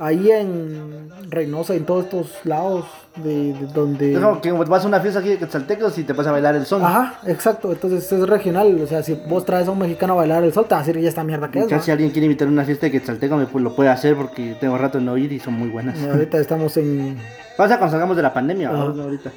[0.00, 2.86] ahí en Reynosa en todos estos lados
[3.16, 4.18] de, de donde.
[4.20, 6.66] Como que vas a una fiesta aquí de Quetzaltecos y te vas a bailar el
[6.66, 6.84] son.
[6.84, 7.70] Ajá, exacto.
[7.70, 8.80] Entonces es regional.
[8.82, 10.84] O sea, si vos traes a un mexicano a bailar el sol, te va a
[10.84, 11.68] decir, ¿y esta mierda qué es?
[11.68, 11.82] Ya va?".
[11.82, 14.56] si alguien quiere invitar a una fiesta de Quetzalteco, me, pues, lo puede hacer porque
[14.58, 15.98] tengo rato en no ir y son muy buenas.
[16.00, 17.18] Y ahorita estamos en.
[17.56, 19.30] Pasa cuando salgamos de la pandemia, no ahorita.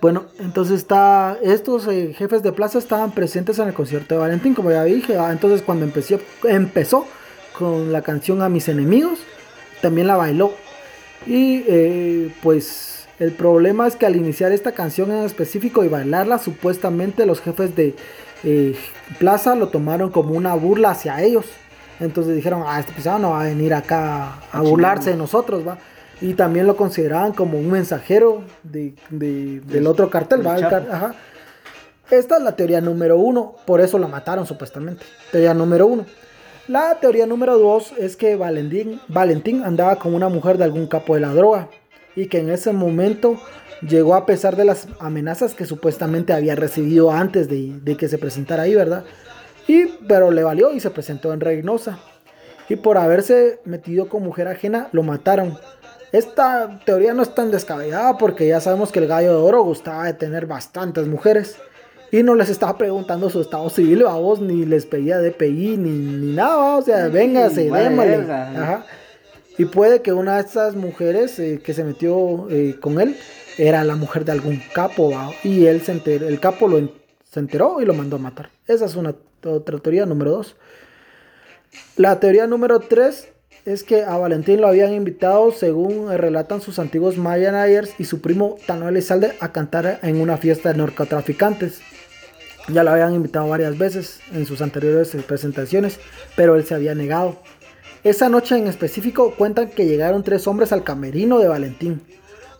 [0.00, 4.54] Bueno, entonces está, estos eh, jefes de plaza estaban presentes en el concierto de Valentín,
[4.54, 5.18] como ya dije.
[5.18, 7.04] ah, entonces cuando empezó, empezó
[7.58, 9.18] con la canción A mis enemigos,
[9.80, 10.52] también la bailó.
[11.26, 16.38] Y eh, pues el problema es que al iniciar esta canción en específico y bailarla,
[16.38, 17.94] supuestamente los jefes de
[18.44, 18.76] eh,
[19.18, 21.46] plaza lo tomaron como una burla hacia ellos.
[22.00, 25.66] Entonces dijeron, ah, este pisado no va a venir acá a A burlarse de nosotros,
[25.66, 25.78] va.
[26.20, 30.56] Y también lo consideraban como un mensajero de, de- del otro cartel, va.
[30.60, 31.14] Car- ajá.
[32.10, 35.04] Esta es la teoría número uno, por eso la mataron supuestamente.
[35.30, 36.06] Teoría número uno.
[36.68, 39.00] La teoría número dos es que Valentín,
[39.64, 41.70] andaba con una mujer de algún capo de la droga
[42.14, 43.40] y que en ese momento
[43.80, 48.18] llegó a pesar de las amenazas que supuestamente había recibido antes de, de que se
[48.18, 49.04] presentara ahí, ¿verdad?
[49.66, 52.00] Y, pero le valió y se presentó en Reynosa.
[52.68, 55.58] Y por haberse metido con mujer ajena, lo mataron.
[56.12, 60.04] Esta teoría no es tan descabellada porque ya sabemos que el gallo de oro gustaba
[60.04, 61.56] de tener bastantes mujeres.
[62.10, 65.90] Y no les estaba preguntando su estado civil a vos, ni les pedía DPI, ni,
[65.90, 66.76] ni nada, ¿va?
[66.78, 68.50] o sea, Sí, véngase, verga.
[68.62, 68.86] Ajá.
[69.58, 73.16] Y puede que una de estas mujeres eh, que se metió eh, con él
[73.58, 75.30] era la mujer de algún capo, ¿va?
[75.42, 76.92] y él se enteró, el capo lo en-
[77.30, 78.50] se enteró y lo mandó a matar.
[78.66, 80.56] Esa es una otra teoría número dos.
[81.96, 83.28] La teoría número tres
[83.66, 88.56] es que a Valentín lo habían invitado, según relatan sus antiguos managers y su primo
[88.66, 91.80] Tano Elizalde, a cantar en una fiesta de narcotraficantes.
[92.68, 95.98] Ya lo habían invitado varias veces en sus anteriores presentaciones,
[96.36, 97.40] pero él se había negado.
[98.04, 102.02] Esa noche en específico cuentan que llegaron tres hombres al camerino de Valentín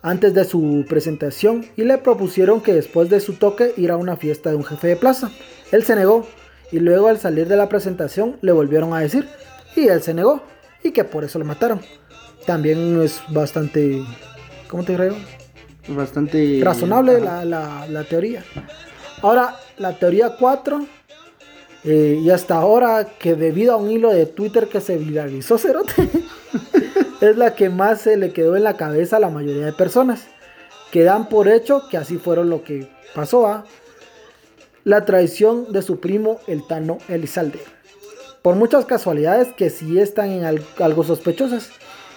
[0.03, 4.16] antes de su presentación y le propusieron que después de su toque ir a una
[4.16, 5.31] fiesta de un jefe de plaza.
[5.73, 6.27] Él se negó
[6.73, 9.29] y luego al salir de la presentación le volvieron a decir
[9.77, 10.42] y él se negó
[10.83, 11.81] y que por eso lo mataron.
[12.47, 14.03] También es bastante,
[14.68, 15.14] ¿cómo te creo?
[15.88, 18.44] Bastante razonable la, la, la, teoría.
[19.23, 20.87] Ahora, la teoría 4,
[21.85, 25.95] eh, y hasta ahora que debido a un hilo de Twitter que se viralizó, Cerote,
[27.21, 30.27] es la que más se le quedó en la cabeza a la mayoría de personas,
[30.91, 33.64] que dan por hecho que así fueron lo que pasó a
[34.85, 37.61] la traición de su primo el Tano Elizalde.
[38.43, 41.71] Por muchas casualidades que sí están en algo sospechosas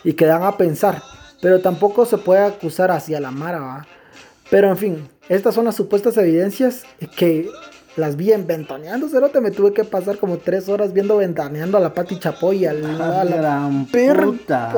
[0.03, 1.01] y que dan a pensar,
[1.41, 3.85] pero tampoco se puede acusar hacia la Mara.
[4.51, 6.83] Pero en fin, estas son las supuestas evidencias
[7.15, 7.49] que
[7.95, 9.39] las vi en Ventaneando, Cerote.
[9.39, 13.21] Me tuve que pasar como tres horas viendo Ventaneando a la Pati Chapoy, a la,
[13.21, 14.75] a la gran puta.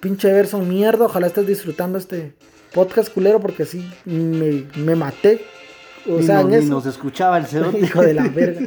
[0.00, 1.06] Pinche verso mierda.
[1.06, 2.34] Ojalá estés disfrutando este
[2.74, 5.46] podcast culero porque sí me, me maté.
[6.06, 6.68] O sea, en eso.
[6.68, 7.78] nos escuchaba el Cerote.
[7.80, 8.60] Hijo de la verga.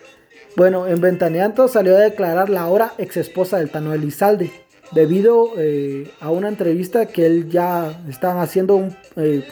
[0.56, 4.52] bueno, en Ventaneando salió a declarar la ahora ex esposa del Tano Elizalde.
[4.94, 8.96] Debido eh, a una entrevista que él ya estaban haciendo un.
[9.16, 9.46] Eh,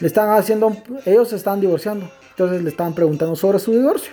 [0.00, 4.12] le están haciendo, ellos se están divorciando, entonces le estaban preguntando sobre su divorcio.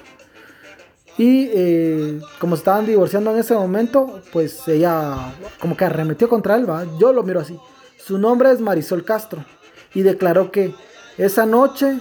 [1.17, 6.55] Y eh, como se estaban divorciando en ese momento, pues ella como que arremetió contra
[6.55, 6.85] él, ¿va?
[6.99, 7.57] yo lo miro así.
[7.97, 9.43] Su nombre es Marisol Castro
[9.93, 10.73] y declaró que
[11.17, 11.99] esa noche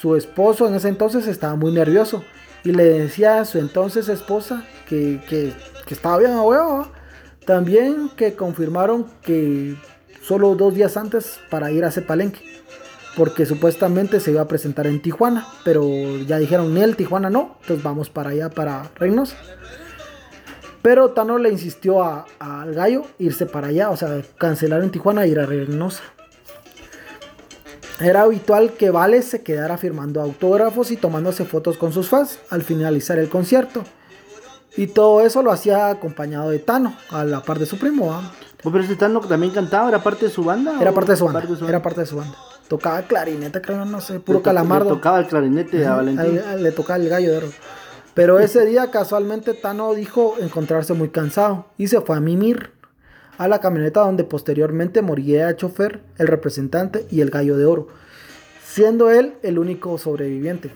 [0.00, 2.24] su esposo en ese entonces estaba muy nervioso
[2.64, 5.52] y le decía a su entonces esposa que, que,
[5.90, 6.90] estaba bien a
[7.44, 9.76] También que confirmaron que
[10.22, 12.40] solo dos días antes para ir a ese palenque
[13.16, 15.86] porque supuestamente se iba a presentar en Tijuana, pero
[16.26, 19.36] ya dijeron, el Tijuana no, entonces vamos para allá, para Reynosa.
[20.82, 25.28] Pero Tano le insistió al gallo irse para allá, o sea, cancelar en Tijuana e
[25.28, 26.02] ir a Reynosa.
[28.00, 32.62] Era habitual que Vale se quedara firmando autógrafos y tomándose fotos con sus fans al
[32.62, 33.84] finalizar el concierto.
[34.76, 38.20] Y todo eso lo hacía acompañado de Tano, a la par de su primo.
[38.62, 40.76] Pero ese Tano también cantaba, ¿era parte de su banda?
[40.80, 42.36] Era parte de su banda, era parte de su banda.
[42.66, 44.90] Tocaba clarinete, creo, no sé, puro calamardo.
[44.90, 46.40] Le tocaba el clarinete a Valentín.
[46.58, 47.48] le tocaba el gallo de oro.
[48.14, 52.72] Pero ese día casualmente Tano dijo encontrarse muy cansado y se fue a mimir
[53.38, 57.88] a la camioneta donde posteriormente moriría el chofer, el representante y el gallo de oro,
[58.64, 60.70] siendo él el único sobreviviente.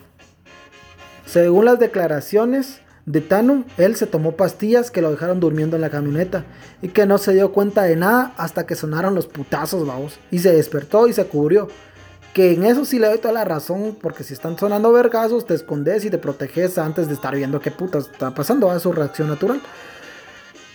[1.25, 5.89] Según las declaraciones, de Tano, él se tomó pastillas que lo dejaron durmiendo en la
[5.89, 6.45] camioneta
[6.83, 10.19] y que no se dio cuenta de nada hasta que sonaron los putazos, vamos.
[10.29, 11.69] Y se despertó y se cubrió.
[12.35, 15.55] Que en eso sí le doy toda la razón, porque si están sonando vergazos, te
[15.55, 19.27] escondes y te proteges antes de estar viendo qué puta está pasando, a su reacción
[19.27, 19.59] natural.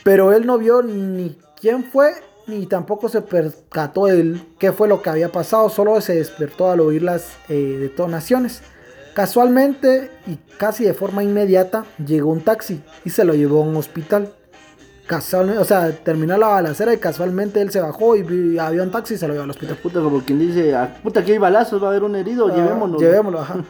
[0.03, 2.13] Pero él no vio ni quién fue,
[2.47, 6.81] ni tampoco se percató de qué fue lo que había pasado, solo se despertó al
[6.81, 8.61] oír las eh, detonaciones.
[9.15, 13.77] Casualmente y casi de forma inmediata llegó un taxi y se lo llevó a un
[13.77, 14.35] hospital.
[15.07, 19.15] Casualmente, o sea, terminó la balacera y casualmente él se bajó y había un taxi
[19.15, 19.79] y se lo llevó al hospital.
[19.79, 22.55] Puta, como quien dice, ah, puta, aquí hay balazos, va a haber un herido, ah,
[22.55, 22.99] llevémoslo.
[22.99, 23.65] Llevémoslo, ajá.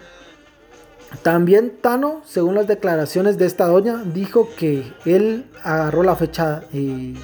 [1.22, 7.14] También Tano, según las declaraciones de esta doña, dijo que él agarró la fecha eh,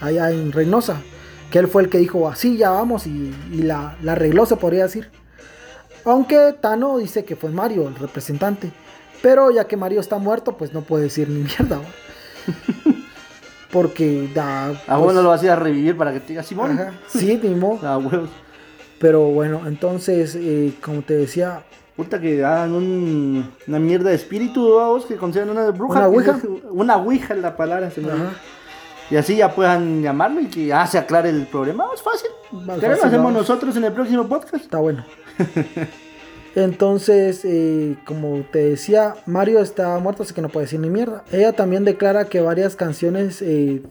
[0.00, 1.00] allá en Reynosa.
[1.50, 4.84] Que él fue el que dijo, así ya vamos y, la, la arregló, se podría
[4.84, 5.10] decir.
[6.04, 8.72] Aunque Tano dice que fue Mario el representante.
[9.22, 11.80] Pero ya que Mario está muerto, pues no puede decir ni mierda.
[13.70, 14.66] Porque da.
[14.66, 16.78] A ah, pues, lo vas a revivir para que te diga Simón.
[17.08, 17.78] sí, Timo.
[17.84, 18.30] Ah, huevos.
[18.98, 21.64] Pero bueno, entonces, eh, como te decía.
[21.96, 25.98] Puta que hagan un, una mierda de espíritu, vos, que consigan una bruja.
[25.98, 26.40] Una ouija.
[26.70, 27.90] una ouija es la palabra,
[29.10, 31.84] Y así ya puedan llamarlo y que ya se aclare el problema.
[31.92, 32.30] Es fácil.
[32.80, 34.64] ¿Qué lo hacemos nosotros en el próximo podcast?
[34.64, 35.04] Está bueno.
[36.54, 41.24] Entonces, eh, como te decía, Mario está muerto, así que no puede decir ni mierda.
[41.32, 43.82] Ella también declara que varias canciones eh,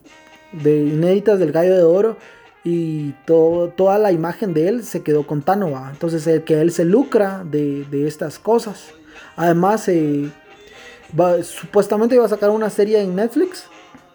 [0.53, 2.17] de inéditas del Gallo de Oro
[2.63, 5.71] y toda la imagen de él se quedó con Tano.
[5.89, 8.91] Entonces, el que él se lucra de, estas cosas.
[9.35, 10.29] Además, eh,
[11.43, 13.65] supuestamente iba a sacar una serie en Netflix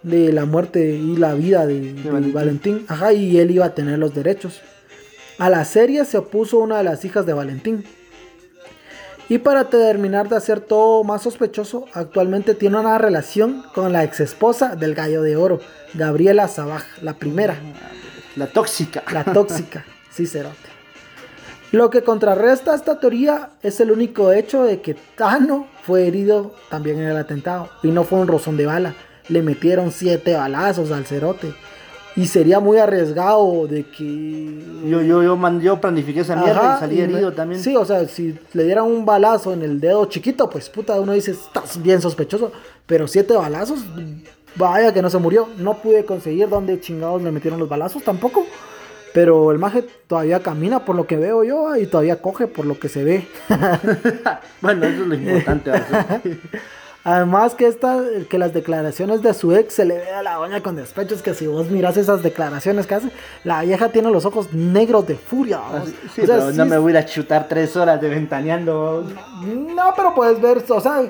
[0.04, 1.94] de la muerte y la vida de,
[2.32, 2.84] Valentín.
[2.88, 4.60] Ajá, y él iba a tener los derechos.
[5.38, 7.84] A la serie se opuso una de las hijas de Valentín.
[9.28, 14.20] Y para terminar de hacer todo más sospechoso, actualmente tiene una relación con la ex
[14.20, 15.60] esposa del gallo de oro,
[15.94, 17.56] Gabriela Sabaj, la primera.
[18.36, 19.02] La tóxica.
[19.12, 20.74] La tóxica, sí, cerote.
[21.72, 27.00] Lo que contrarresta esta teoría es el único hecho de que Tano fue herido también
[27.00, 28.94] en el atentado y no fue un rozón de bala.
[29.28, 31.52] Le metieron siete balazos al cerote.
[32.16, 34.60] Y sería muy arriesgado de que.
[34.88, 37.60] Yo, yo, yo, man- yo planifiqué esa mierda Ajá, y salí y me- herido también.
[37.60, 41.12] Sí, o sea, si le dieran un balazo en el dedo chiquito, pues puta, uno
[41.12, 42.52] dice, estás bien sospechoso.
[42.86, 43.80] Pero siete balazos,
[44.54, 45.48] vaya que no se murió.
[45.58, 48.46] No pude conseguir dónde chingados le metieron los balazos tampoco.
[49.12, 52.78] Pero el maje todavía camina por lo que veo yo y todavía coge por lo
[52.78, 53.26] que se ve.
[54.60, 55.70] Bueno, eso es lo importante.
[57.06, 58.00] Además que esta,
[58.30, 61.34] que las declaraciones de su ex se le ve a la doña con despechos que
[61.34, 63.10] si vos miras esas declaraciones que hace,
[63.44, 65.58] la vieja tiene los ojos negros de furia.
[65.58, 65.90] vos.
[66.14, 69.04] Sí, O sea, pero sí no me voy a chutar tres horas de ventaneando.
[69.44, 71.02] No, pero puedes ver, o sea,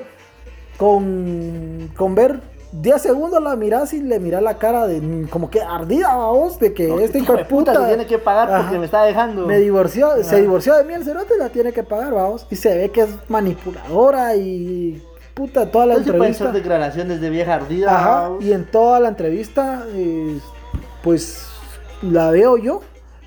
[0.77, 2.41] con, con ver
[2.73, 6.59] 10 segundos la miras y le miras la cara de mm, como que ardida vos
[6.59, 8.79] de que este hijo de puta se tiene que pagar porque Ajá.
[8.79, 9.45] me está dejando.
[9.45, 12.45] me divorció, se divorció de mí el cerote y la tiene que pagar, vamos.
[12.51, 15.01] Y se ve que es manipuladora y
[15.35, 16.51] puta toda la pueden entrevista.
[16.51, 17.95] declaraciones de vieja ardida.
[17.95, 20.39] Ajá, y en toda la entrevista, eh,
[21.03, 21.45] pues
[22.01, 22.81] la veo yo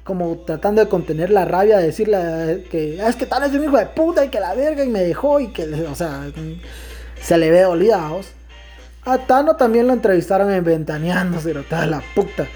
[0.05, 3.63] como tratando de contener la rabia, de decirle que "Ah, es que tal es un
[3.63, 6.27] hijo de puta y que la verga y me dejó y que, o sea,
[7.21, 8.29] se le ve dolida a vos.
[9.05, 12.47] A Tano también lo entrevistaron en Ventaneando, pero toda la puta.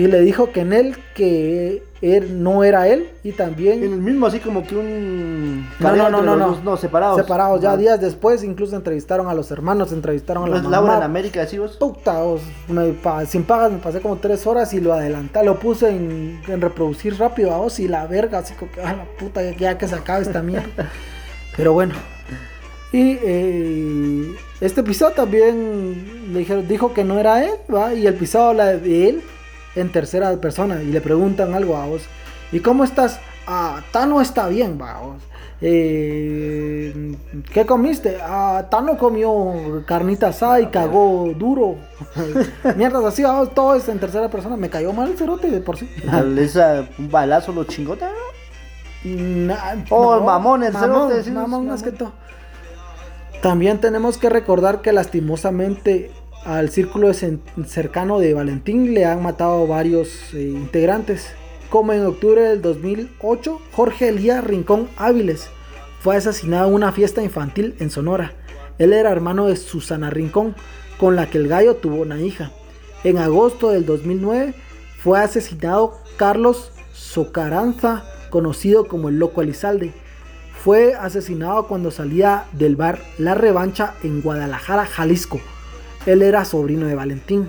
[0.00, 3.84] Y le dijo que en él, que él no era él y también...
[3.84, 5.68] En el mismo, así como que un.
[5.78, 6.46] No, no, no, no, no.
[6.48, 7.20] dos, no, separados.
[7.20, 10.86] Separados, ya días después incluso entrevistaron a los hermanos, entrevistaron a la Pues Laura en
[10.94, 11.04] mamá.
[11.04, 11.76] América, ¿sí vos?
[11.76, 15.58] Puta, os- me pa- sin pagas me pasé como tres horas y lo adelanté, lo
[15.58, 19.04] puse en, en reproducir rápido a vos y la verga, así como que, ah, la
[19.18, 20.90] puta, ya, ya que se acabe esta mierda.
[21.58, 21.92] Pero bueno.
[22.92, 27.92] Y eh, este episodio también le dijeron, dijo que no era él, ¿va?
[27.94, 29.22] Y el episodio habla de él
[29.74, 32.02] en tercera persona y le preguntan algo a vos.
[32.52, 33.20] ¿Y cómo estás?
[33.46, 35.22] Ah, Tano está bien, va vos.
[35.62, 37.16] Eh,
[37.52, 38.18] ¿Qué comiste?
[38.22, 41.76] Ah, Tano comió carnita asada y cagó duro.
[42.76, 44.56] Mierdas así, vamos, todo es en tercera persona.
[44.56, 45.88] Me cayó mal el cerote de por sí.
[46.08, 46.22] Ah,
[46.98, 48.10] un balazo lo chingota.
[49.04, 51.98] Nah, Oh, el mamón, el mamón, cerote, mamón es más que mamón.
[51.98, 52.12] todo.
[53.42, 56.10] También tenemos que recordar que lastimosamente
[56.44, 61.32] al círculo cercano de Valentín le han matado varios eh, integrantes.
[61.68, 65.48] Como en octubre del 2008, Jorge Elías Rincón Áviles
[66.00, 68.32] fue asesinado en una fiesta infantil en Sonora.
[68.78, 70.56] Él era hermano de Susana Rincón,
[70.98, 72.50] con la que el gallo tuvo una hija.
[73.04, 74.54] En agosto del 2009
[74.98, 79.92] fue asesinado Carlos Socaranza, conocido como el Loco Elizalde.
[80.62, 85.40] Fue asesinado cuando salía del bar La Revancha en Guadalajara, Jalisco.
[86.06, 87.48] Él era sobrino de Valentín.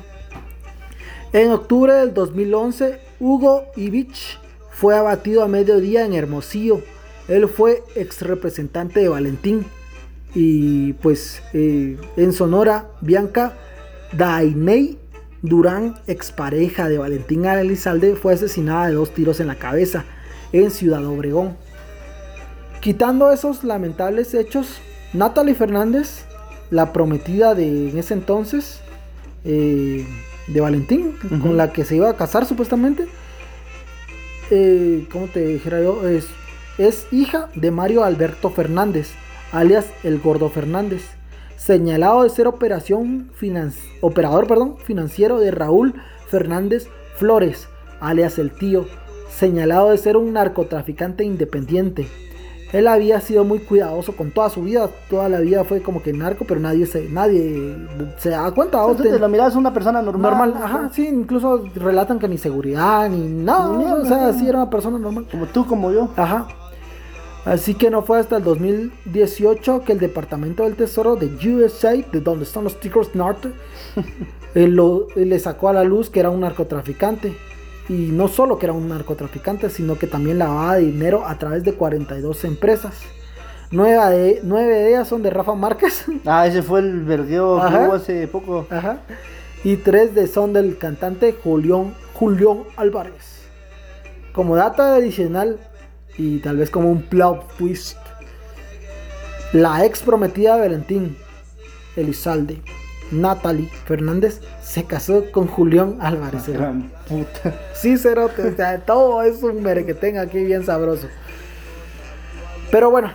[1.34, 4.40] En octubre del 2011, Hugo Ivich
[4.72, 6.82] fue abatido a mediodía en Hermosillo.
[7.28, 9.66] Él fue ex representante de Valentín.
[10.34, 13.54] Y pues eh, en Sonora, Bianca
[14.14, 14.98] Dainey
[15.42, 20.06] Durán, expareja de Valentín Elizalde, fue asesinada de dos tiros en la cabeza
[20.54, 21.58] en Ciudad Obregón.
[22.80, 24.82] Quitando esos lamentables hechos,
[25.14, 26.26] Natalie Fernández,
[26.72, 28.82] la prometida de en ese entonces
[29.46, 30.08] eh,
[30.48, 33.08] de Valentín, con la que se iba a casar supuestamente,
[34.50, 36.08] eh, ¿cómo te dijera yo?
[36.08, 36.28] Es,
[36.78, 39.12] es hija de Mario Alberto Fernández,
[39.52, 41.04] alias el Gordo Fernández,
[41.58, 43.30] señalado de ser operación
[44.02, 45.94] operador perdón, financiero de Raúl
[46.28, 47.68] Fernández Flores,
[48.00, 48.88] alias el tío,
[49.30, 52.08] señalado de ser un narcotraficante independiente.
[52.74, 56.14] Él había sido muy cuidadoso con toda su vida, toda la vida fue como que
[56.14, 57.76] narco, pero nadie se, nadie
[58.18, 58.80] se da cuenta.
[58.82, 60.32] Entonces te- lo miras una persona normal.
[60.32, 64.60] normal, ajá, sí, incluso relatan que ni seguridad, ni nada, Ni o sea, sí era
[64.60, 65.26] una persona normal.
[65.30, 66.10] Como tú, como yo.
[66.16, 66.48] Ajá.
[67.44, 72.22] Así que no fue hasta el 2018 que el Departamento del Tesoro de USA, de
[72.22, 73.52] donde están los Tigres Norte,
[74.56, 77.36] eh, lo- eh, le sacó a la luz que era un narcotraficante.
[77.90, 81.74] Y no solo que era un narcotraficante, sino que también lavaba dinero a través de
[81.74, 82.94] 42 empresas.
[83.72, 86.06] Nueve de, nueve de ellas son de Rafa Márquez.
[86.26, 88.68] Ah, ese fue el vergueo que hubo hace poco.
[88.70, 89.00] Ajá.
[89.64, 93.42] Y tres de son del cantante Julián, Julián Álvarez.
[94.34, 95.60] Como data adicional
[96.18, 97.98] y tal vez como un plot twist,
[99.54, 101.18] la ex prometida de Valentín,
[101.96, 102.62] Elizalde,
[103.12, 104.42] Natalie Fernández,
[104.72, 106.48] se casó con Julián Álvarez.
[106.48, 106.54] ¿eh?
[106.54, 107.54] Gran puta.
[107.74, 111.08] Sí, cerote, o sea, todo es un merequetén aquí bien sabroso.
[112.72, 113.12] Pero bueno,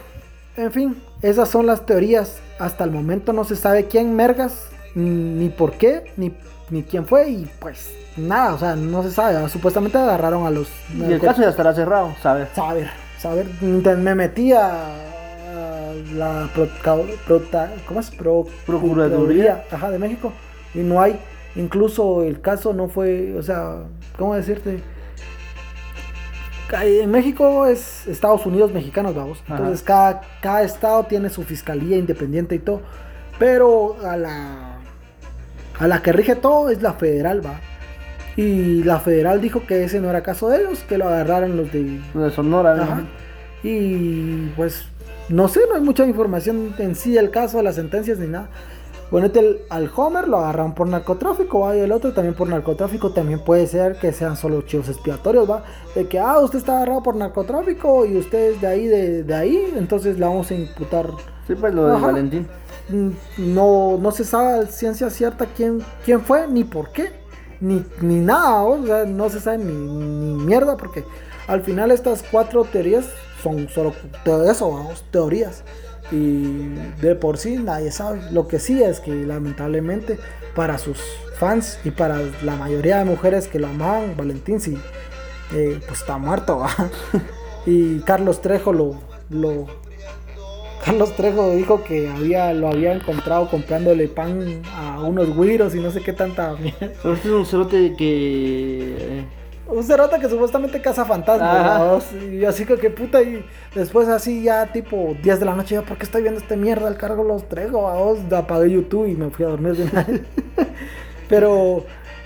[0.57, 2.41] en fin, esas son las teorías.
[2.59, 6.35] Hasta el momento no se sabe quién mergas, ni por qué, ni,
[6.71, 9.49] ni quién fue, y pues nada, o sea, no se sabe.
[9.49, 10.69] Supuestamente agarraron a los.
[10.95, 12.15] Y el caso ya estará cerrado.
[12.55, 12.87] Saber,
[13.35, 13.47] ver,
[13.83, 14.95] te- me metí a,
[16.15, 16.69] la pro-
[17.27, 18.11] prota- ¿cómo es?
[18.11, 19.65] Pro- Procuraduría.
[19.71, 20.33] ajá, de México
[20.75, 21.19] y no hay.
[21.57, 23.85] Incluso el caso no fue, o sea,
[24.19, 24.81] ¿cómo decirte?
[26.83, 29.43] En México es Estados Unidos mexicanos, vamos.
[29.49, 32.83] Entonces cada, cada estado tiene su fiscalía independiente y todo.
[33.39, 34.79] Pero a la,
[35.79, 37.61] a la que rige todo es la federal, va.
[38.37, 41.73] Y la federal dijo que ese no era caso de ellos, que lo agarraron los
[41.73, 42.01] de...
[42.13, 43.05] De Sonora.
[43.63, 44.85] Y pues
[45.29, 48.49] no sé, no hay mucha información en sí del caso, de las sentencias ni nada.
[49.11, 51.77] Ponete el- al Homer, lo agarraron por narcotráfico, ¿va?
[51.77, 53.11] y el otro también por narcotráfico.
[53.11, 55.63] También puede ser que sean solo chivos expiatorios, ¿va?
[55.95, 59.35] De que, ah, usted está agarrado por narcotráfico y usted es de ahí, de, de
[59.35, 61.07] ahí, entonces le vamos a imputar.
[61.47, 62.01] Sí, pues lo de.
[62.01, 62.49] Valentín.
[62.89, 63.11] Mm,
[63.55, 67.11] No, no se sabe a ciencia cierta quién, quién fue ni por qué,
[67.61, 68.63] ni, ni nada, ¿va?
[68.65, 71.05] o sea, no se sabe ni, ni mierda, porque
[71.47, 73.07] al final estas cuatro teorías
[73.43, 73.93] son solo
[74.49, 75.63] eso, vamos, teorías.
[76.13, 78.21] Y de por sí nadie sabe.
[78.31, 80.19] Lo que sí es que lamentablemente
[80.55, 80.99] para sus
[81.39, 84.79] fans y para la mayoría de mujeres que lo amaban, Valentín sí,
[85.55, 86.65] eh, pues está muerto.
[87.67, 89.67] y Carlos Trejo lo, lo,
[90.87, 95.91] Carlos Trejo dijo que había, lo había encontrado comprándole pan a unos güiros y no
[95.91, 96.93] sé qué tanta mierda.
[97.03, 99.25] Pero este es un cerote que.
[99.69, 102.13] Un cerota que supuestamente caza fantasmas.
[102.31, 103.23] Y así que qué puta.
[103.23, 103.45] Y
[103.75, 106.89] después así ya tipo 10 de la noche, yo, ¿por qué estoy viendo este mierda?
[106.89, 108.19] El cargo los traigo, vos.
[108.33, 110.21] Apagué YouTube y me fui a dormir de una vez.
[111.29, 111.85] Pero,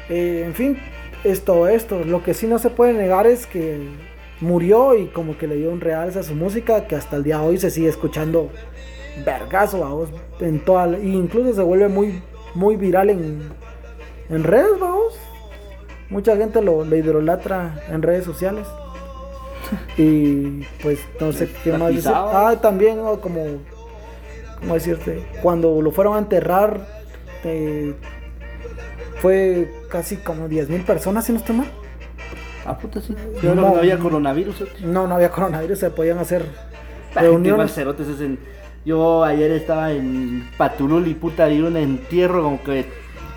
[0.08, 0.78] eh, en fin,
[1.24, 2.04] esto, esto.
[2.04, 3.88] Lo que sí no se puede negar es que
[4.40, 7.38] murió y como que le dio un realce a su música que hasta el día
[7.38, 8.50] de hoy se sigue escuchando
[9.24, 10.10] vergazo, vamos.
[10.40, 12.22] En toda, incluso se vuelve muy,
[12.54, 13.50] muy viral en,
[14.28, 15.18] en redes, vamos.
[16.10, 18.66] Mucha gente lo, lo idolatra en redes sociales.
[19.96, 22.10] Y pues no sé qué más decir.
[22.14, 23.44] Ah, también oh, como,
[24.58, 25.24] ¿cómo decirte?
[25.42, 26.86] Cuando lo fueron a enterrar,
[27.44, 27.94] eh,
[29.20, 31.68] fue casi como 10 mil personas, si no estoy mal.
[32.66, 33.14] Ah, puta, sí.
[33.42, 33.68] Yo no, No.
[33.74, 34.56] no había coronavirus.
[34.58, 34.80] cerote.
[34.84, 36.42] No, no había coronavirus, se podían hacer
[37.14, 37.72] Ah, igual reuniones.
[37.74, 38.38] cerotes es en-
[38.84, 42.86] Yo ayer estaba en Patulul y puta, vi un entierro como que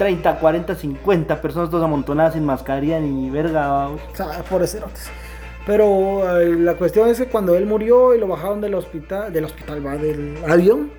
[0.03, 3.87] 30, 40, 50 personas todas amontonadas sin mascarilla ni verga.
[3.87, 5.09] O sea, pobrecerotes.
[5.65, 9.45] Pero eh, la cuestión es que cuando él murió y lo bajaron del hospital, del
[9.45, 10.91] hospital, va, del avión,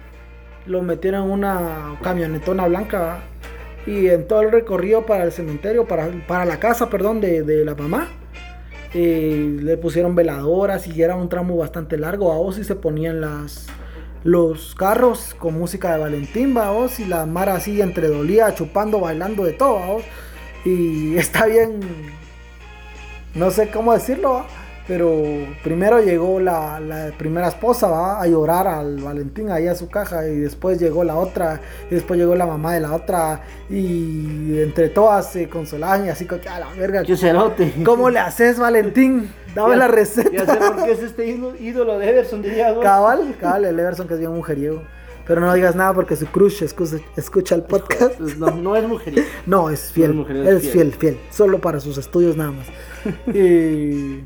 [0.64, 3.18] lo metieron en una camionetona blanca ¿va?
[3.86, 7.62] y en todo el recorrido para el cementerio, para, para la casa, perdón, de, de
[7.62, 8.08] la mamá,
[8.94, 13.20] eh, le pusieron veladoras y era un tramo bastante largo, a vos y se ponían
[13.20, 13.66] las
[14.24, 16.98] los carros con música de Valentín, ¿va vos?
[16.98, 20.00] y la Mara así entre dolía, chupando, bailando de todo,
[20.64, 21.80] y está bien
[23.34, 24.46] no sé cómo decirlo.
[24.86, 25.22] Pero
[25.62, 28.20] primero llegó la, la primera esposa ¿va?
[28.20, 31.60] a llorar al Valentín ahí a su caja y después llegó la otra
[31.90, 36.26] y después llegó la mamá de la otra y entre todas se consolaban y así
[36.26, 37.72] que a la verga, cerote.
[37.84, 39.30] ¿cómo le haces Valentín?
[39.54, 40.58] Dame Ya- la Ya sé receta.
[40.72, 41.26] por qué es este
[41.60, 42.82] ídolo, de Everson, diría vos.
[42.82, 44.82] Cabal, cabal, el Everson que es bien mujeriego.
[45.26, 48.16] Pero no digas nada porque su crush escucha, escucha el podcast.
[48.18, 49.14] Pues No, no es mujer.
[49.46, 50.14] No, es fiel.
[50.14, 50.92] No es mujer, es es fiel.
[50.92, 50.92] fiel.
[51.14, 52.66] fiel, Solo para sus estudios nada más.
[53.34, 54.22] y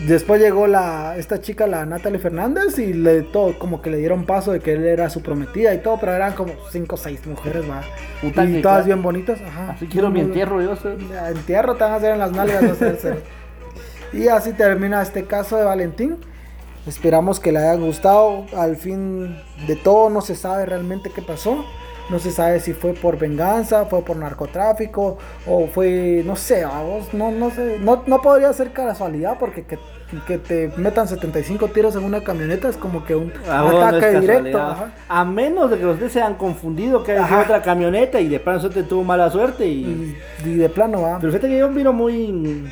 [0.00, 4.24] después llegó la esta chica, la Natalie Fernández, y le todo, como que le dieron
[4.24, 7.26] paso de que él era su prometida y todo, pero eran como cinco o seis
[7.26, 7.82] mujeres, va.
[8.22, 9.40] Y todas bien bonitas.
[9.40, 9.72] Ajá.
[9.72, 10.96] Así quiero mi entierro, yo sé.
[11.30, 12.62] Entierro te van a hacer en las nalgas.
[12.62, 13.14] no sé, sé.
[14.12, 16.16] y así termina este caso de Valentín.
[16.86, 18.46] Esperamos que le haya gustado.
[18.56, 19.36] Al fin
[19.66, 21.64] de todo no se sabe realmente qué pasó.
[22.08, 27.12] No se sabe si fue por venganza, fue por narcotráfico o fue, no sé, vamos,
[27.12, 27.78] no, no sé.
[27.80, 29.78] No, no podría ser casualidad porque que,
[30.26, 34.20] que te metan 75 tiros en una camioneta es como que un Ah, no ataque
[34.20, 34.56] directo.
[34.60, 34.92] ajá.
[35.08, 37.40] A menos de que ustedes se hayan confundido que Ajá.
[37.42, 40.16] otra camioneta y de pronto te tuvo mala suerte y...
[40.44, 41.18] Y, y de plano va.
[41.18, 42.70] Pero fíjate que yo vino muy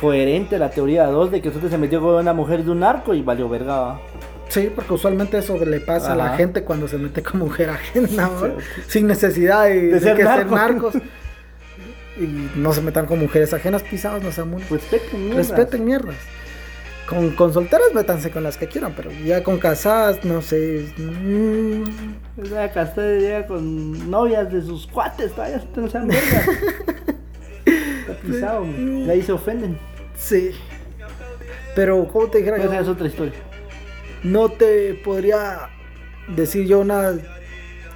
[0.00, 3.14] coherente la teoría 2 de que usted se metió con una mujer de un narco
[3.14, 3.76] y valió verga.
[3.80, 4.00] ¿va?
[4.52, 8.30] Sí, porque usualmente eso le pasa a la gente cuando se mete con mujer ajena,
[8.86, 10.54] sin necesidad de, de ser que ser narco.
[10.54, 10.94] narcos.
[12.18, 14.62] Y no se metan con mujeres ajenas pisados, no sean muy...
[14.64, 15.48] Respeten, mierdas.
[15.48, 16.16] Respeten mierdas.
[17.08, 20.86] Con, con solteras métanse con las que quieran, pero ya con casadas, no sé.
[20.98, 21.82] mm,
[22.36, 26.46] usted llega con novias de sus cuates, todavía no sean vergas.
[27.64, 29.78] Está pisado, y ahí se ofenden.
[30.14, 30.50] sí.
[31.74, 32.58] Pero, ¿cómo te dijera?
[32.58, 33.32] Esa es otra historia.
[34.22, 35.70] No te podría
[36.28, 37.12] decir yo una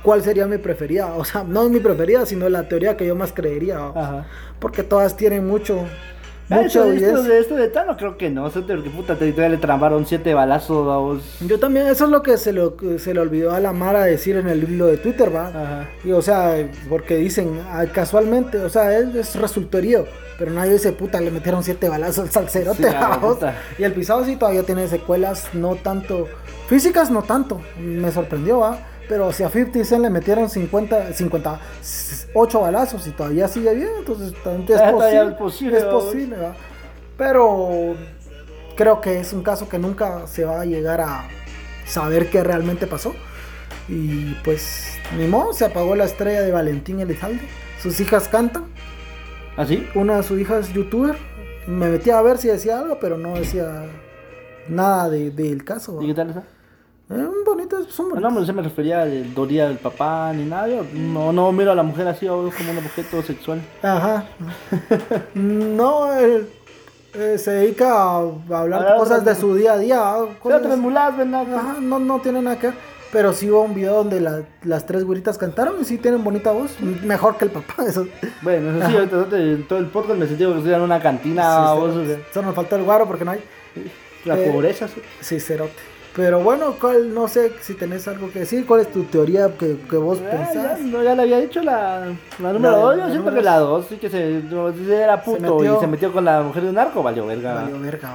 [0.03, 1.15] cuál sería mi preferida.
[1.15, 3.93] O sea, no mi preferida, sino la teoría que yo más creería.
[4.61, 5.85] Porque todas tienen mucho,
[6.49, 9.57] Ah, mucha esto, de esto de Tano creo que no, Sote, porque puta, te, todavía
[9.57, 11.39] le tramaron siete balazos a vos.
[11.41, 14.37] Yo también, eso es lo que se, lo, se le olvidó a la Mara decir
[14.37, 15.49] en el hilo de Twitter, va.
[15.49, 15.89] Ajá.
[16.05, 16.55] Y, o sea,
[16.89, 20.07] porque dicen ah, casualmente, o sea, él es resultorío,
[20.39, 23.47] pero nadie dice, puta, le metieron siete balazos al salserote, Sí.
[23.79, 26.29] Y el pisado sí todavía tiene secuelas, no tanto,
[26.69, 28.79] físicas no tanto, me sorprendió, va.
[29.09, 34.35] Pero si a 50 Cent le metieron 50, 58 balazos y todavía sigue bien, entonces
[34.43, 35.29] también es posible.
[35.29, 36.57] es posible, Es posible, va.
[37.17, 37.95] Pero
[38.77, 41.29] creo que es un caso que nunca se va a llegar a
[41.87, 43.15] saber qué realmente pasó.
[43.89, 47.43] Y pues, ni modo, se apagó la estrella de Valentín Elizalde.
[47.81, 48.65] Sus hijas cantan.
[49.57, 49.87] ¿Así?
[49.95, 51.17] Una de sus hijas es youtuber.
[51.67, 53.85] Me metí a ver si decía algo, pero no decía
[54.69, 56.01] nada de- del caso.
[56.03, 56.43] ¿Y qué tal está?
[57.09, 58.33] Eh, bonitas, son No, bonitas.
[58.33, 60.69] no, no se me refería al dolía del papá ni nada.
[60.69, 63.61] Yo no, no miro a la mujer así o como un objeto sexual.
[63.83, 64.25] Ajá.
[65.35, 66.49] no, él,
[67.15, 68.19] eh, se dedica a
[68.59, 69.99] hablar Ah, cosas de su día a día.
[70.01, 71.47] ah, cosas- mulas, ¿verdad?
[71.55, 72.77] Ajá, no, no tiene nada que ver.
[73.17, 76.53] Pero sí hubo un video donde la- las tres güeritas cantaron y sí tienen bonita
[76.53, 76.79] voz.
[77.03, 77.83] Mejor que el papá.
[77.87, 78.07] Eso.
[78.43, 80.83] Bueno, eso sí, ahorita, ahorita en todo el podcast me sentí como que estoy en
[80.83, 81.43] una cantina.
[81.73, 83.41] Sí, vos, o sea, Solo nos falta el guaro porque no hay.
[84.27, 84.87] la Eh, pobreza.
[84.89, 85.01] sí.
[85.21, 85.73] Sí, cerote.
[86.15, 88.67] Pero bueno, ¿cuál, no sé si tenés algo que decir.
[88.67, 90.81] ¿Cuál es tu teoría que, que vos Ah, ya, pensás?
[90.81, 92.07] no, ya le había dicho la,
[92.39, 92.97] la número La- 2.
[92.99, 94.43] Yo siento que la 2 sí que se,
[95.03, 97.55] era puto metió- y se metió con la mujer de un narco, valió verga.
[97.55, 98.11] Valió verga.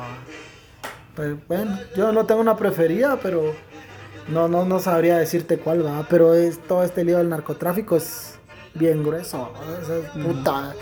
[1.15, 3.53] Pues bueno, yo no tengo una preferida, pero
[4.27, 6.05] no, no, no sabría decirte cuál va.
[6.09, 8.35] Pero es todo este lío del narcotráfico es
[8.73, 9.51] bien grueso.
[9.81, 10.73] es puta.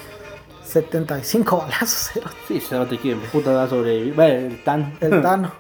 [0.64, 2.12] 75 balazos.
[2.48, 4.14] Sí, se te quiere, puta va a sobrevivir.
[4.14, 4.98] Bueno, el tan.
[5.02, 5.52] El Tano.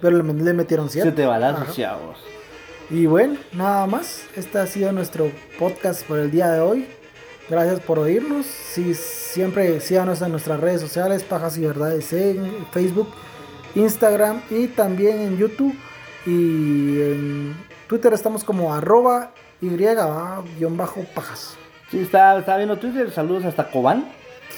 [0.00, 1.08] Pero le, le metieron 7.
[1.08, 1.72] Siete balazos, Ajá.
[1.72, 2.16] ya vos.
[2.88, 4.22] Y bueno, nada más.
[4.36, 6.88] Este ha sido nuestro podcast por el día de hoy.
[7.50, 8.46] Gracias por oírnos.
[8.46, 13.08] Si siempre síganos en nuestras redes sociales, Pajas y Verdades en Facebook,
[13.74, 15.74] Instagram y también en YouTube.
[16.26, 17.56] Y en
[17.88, 21.56] Twitter estamos como arroba y va, guion bajo pajas.
[21.90, 23.10] Sí, está, está viendo Twitter.
[23.10, 24.06] Saludos hasta Cobán.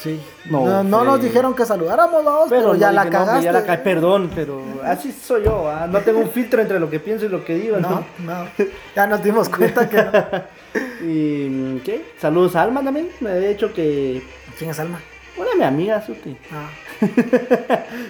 [0.01, 0.19] Sí.
[0.49, 3.45] No, No, nos dijeron que saludáramos, vamos, pero, Pero ya no la dije, no, cagaste.
[3.45, 5.69] ya la ca- Perdón, pero así soy yo.
[5.69, 7.77] ah, No tengo un filtro entre lo que pienso y lo que digo.
[7.77, 8.47] No, ¿no?
[8.95, 10.11] Ya nos dimos cuenta que no.
[11.07, 12.13] ¿Y qué?
[12.19, 13.09] Saludos a Alma también.
[13.21, 14.21] Me había dicho que.
[14.57, 14.99] ¿Quién es Alma?
[15.37, 16.35] Una de mi amiga, Suti.
[16.51, 16.69] Ah.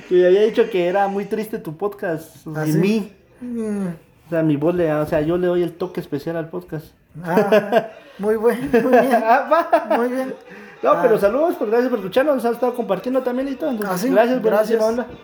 [0.09, 2.47] que me había dicho que era muy triste tu podcast.
[2.55, 2.77] ¿Ah, y sí?
[2.77, 3.11] mí.
[3.43, 3.87] Mm.
[4.27, 6.87] O sea, mi voz le, o sea, yo le doy el toque especial al podcast.
[7.23, 9.09] Ah, muy bueno, muy bien.
[9.23, 9.95] Ah.
[9.97, 10.33] Muy bien.
[10.81, 10.99] No, Ah.
[11.01, 13.69] pero saludos, pues gracias por escucharnos, nos has estado compartiendo también y todo.
[13.71, 14.79] Entonces, Ah, sí, gracias, gracias.
[14.79, 15.17] buenísima onda.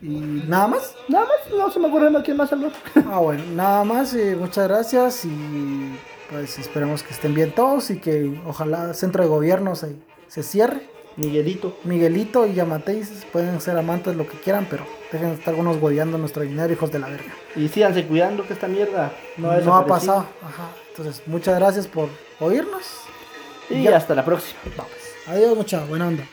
[0.00, 0.94] ¿Y nada más?
[1.08, 2.72] Nada más, no se me ocurre quién más saludar.
[3.10, 4.14] Ah, bueno, nada más.
[4.14, 5.98] y muchas gracias y
[6.30, 9.96] pues esperemos que estén bien todos y que ojalá el centro de gobierno se,
[10.28, 10.82] se cierre.
[11.18, 11.76] Miguelito.
[11.84, 16.16] Miguelito y Yamateis pueden ser amantes lo que quieran, pero dejen de estar unos hueveando
[16.16, 17.32] nuestro dinero, hijos de la verga.
[17.56, 20.26] Y síganse cuidando que esta mierda no, No, ha pasado.
[20.42, 20.70] Ajá.
[20.90, 22.08] Entonces, muchas gracias por
[22.40, 22.84] oírnos.
[23.68, 23.96] Y Ya.
[23.96, 24.58] hasta la próxima.
[24.76, 24.92] Vamos.
[25.26, 26.24] Adiós, mucha buena onda.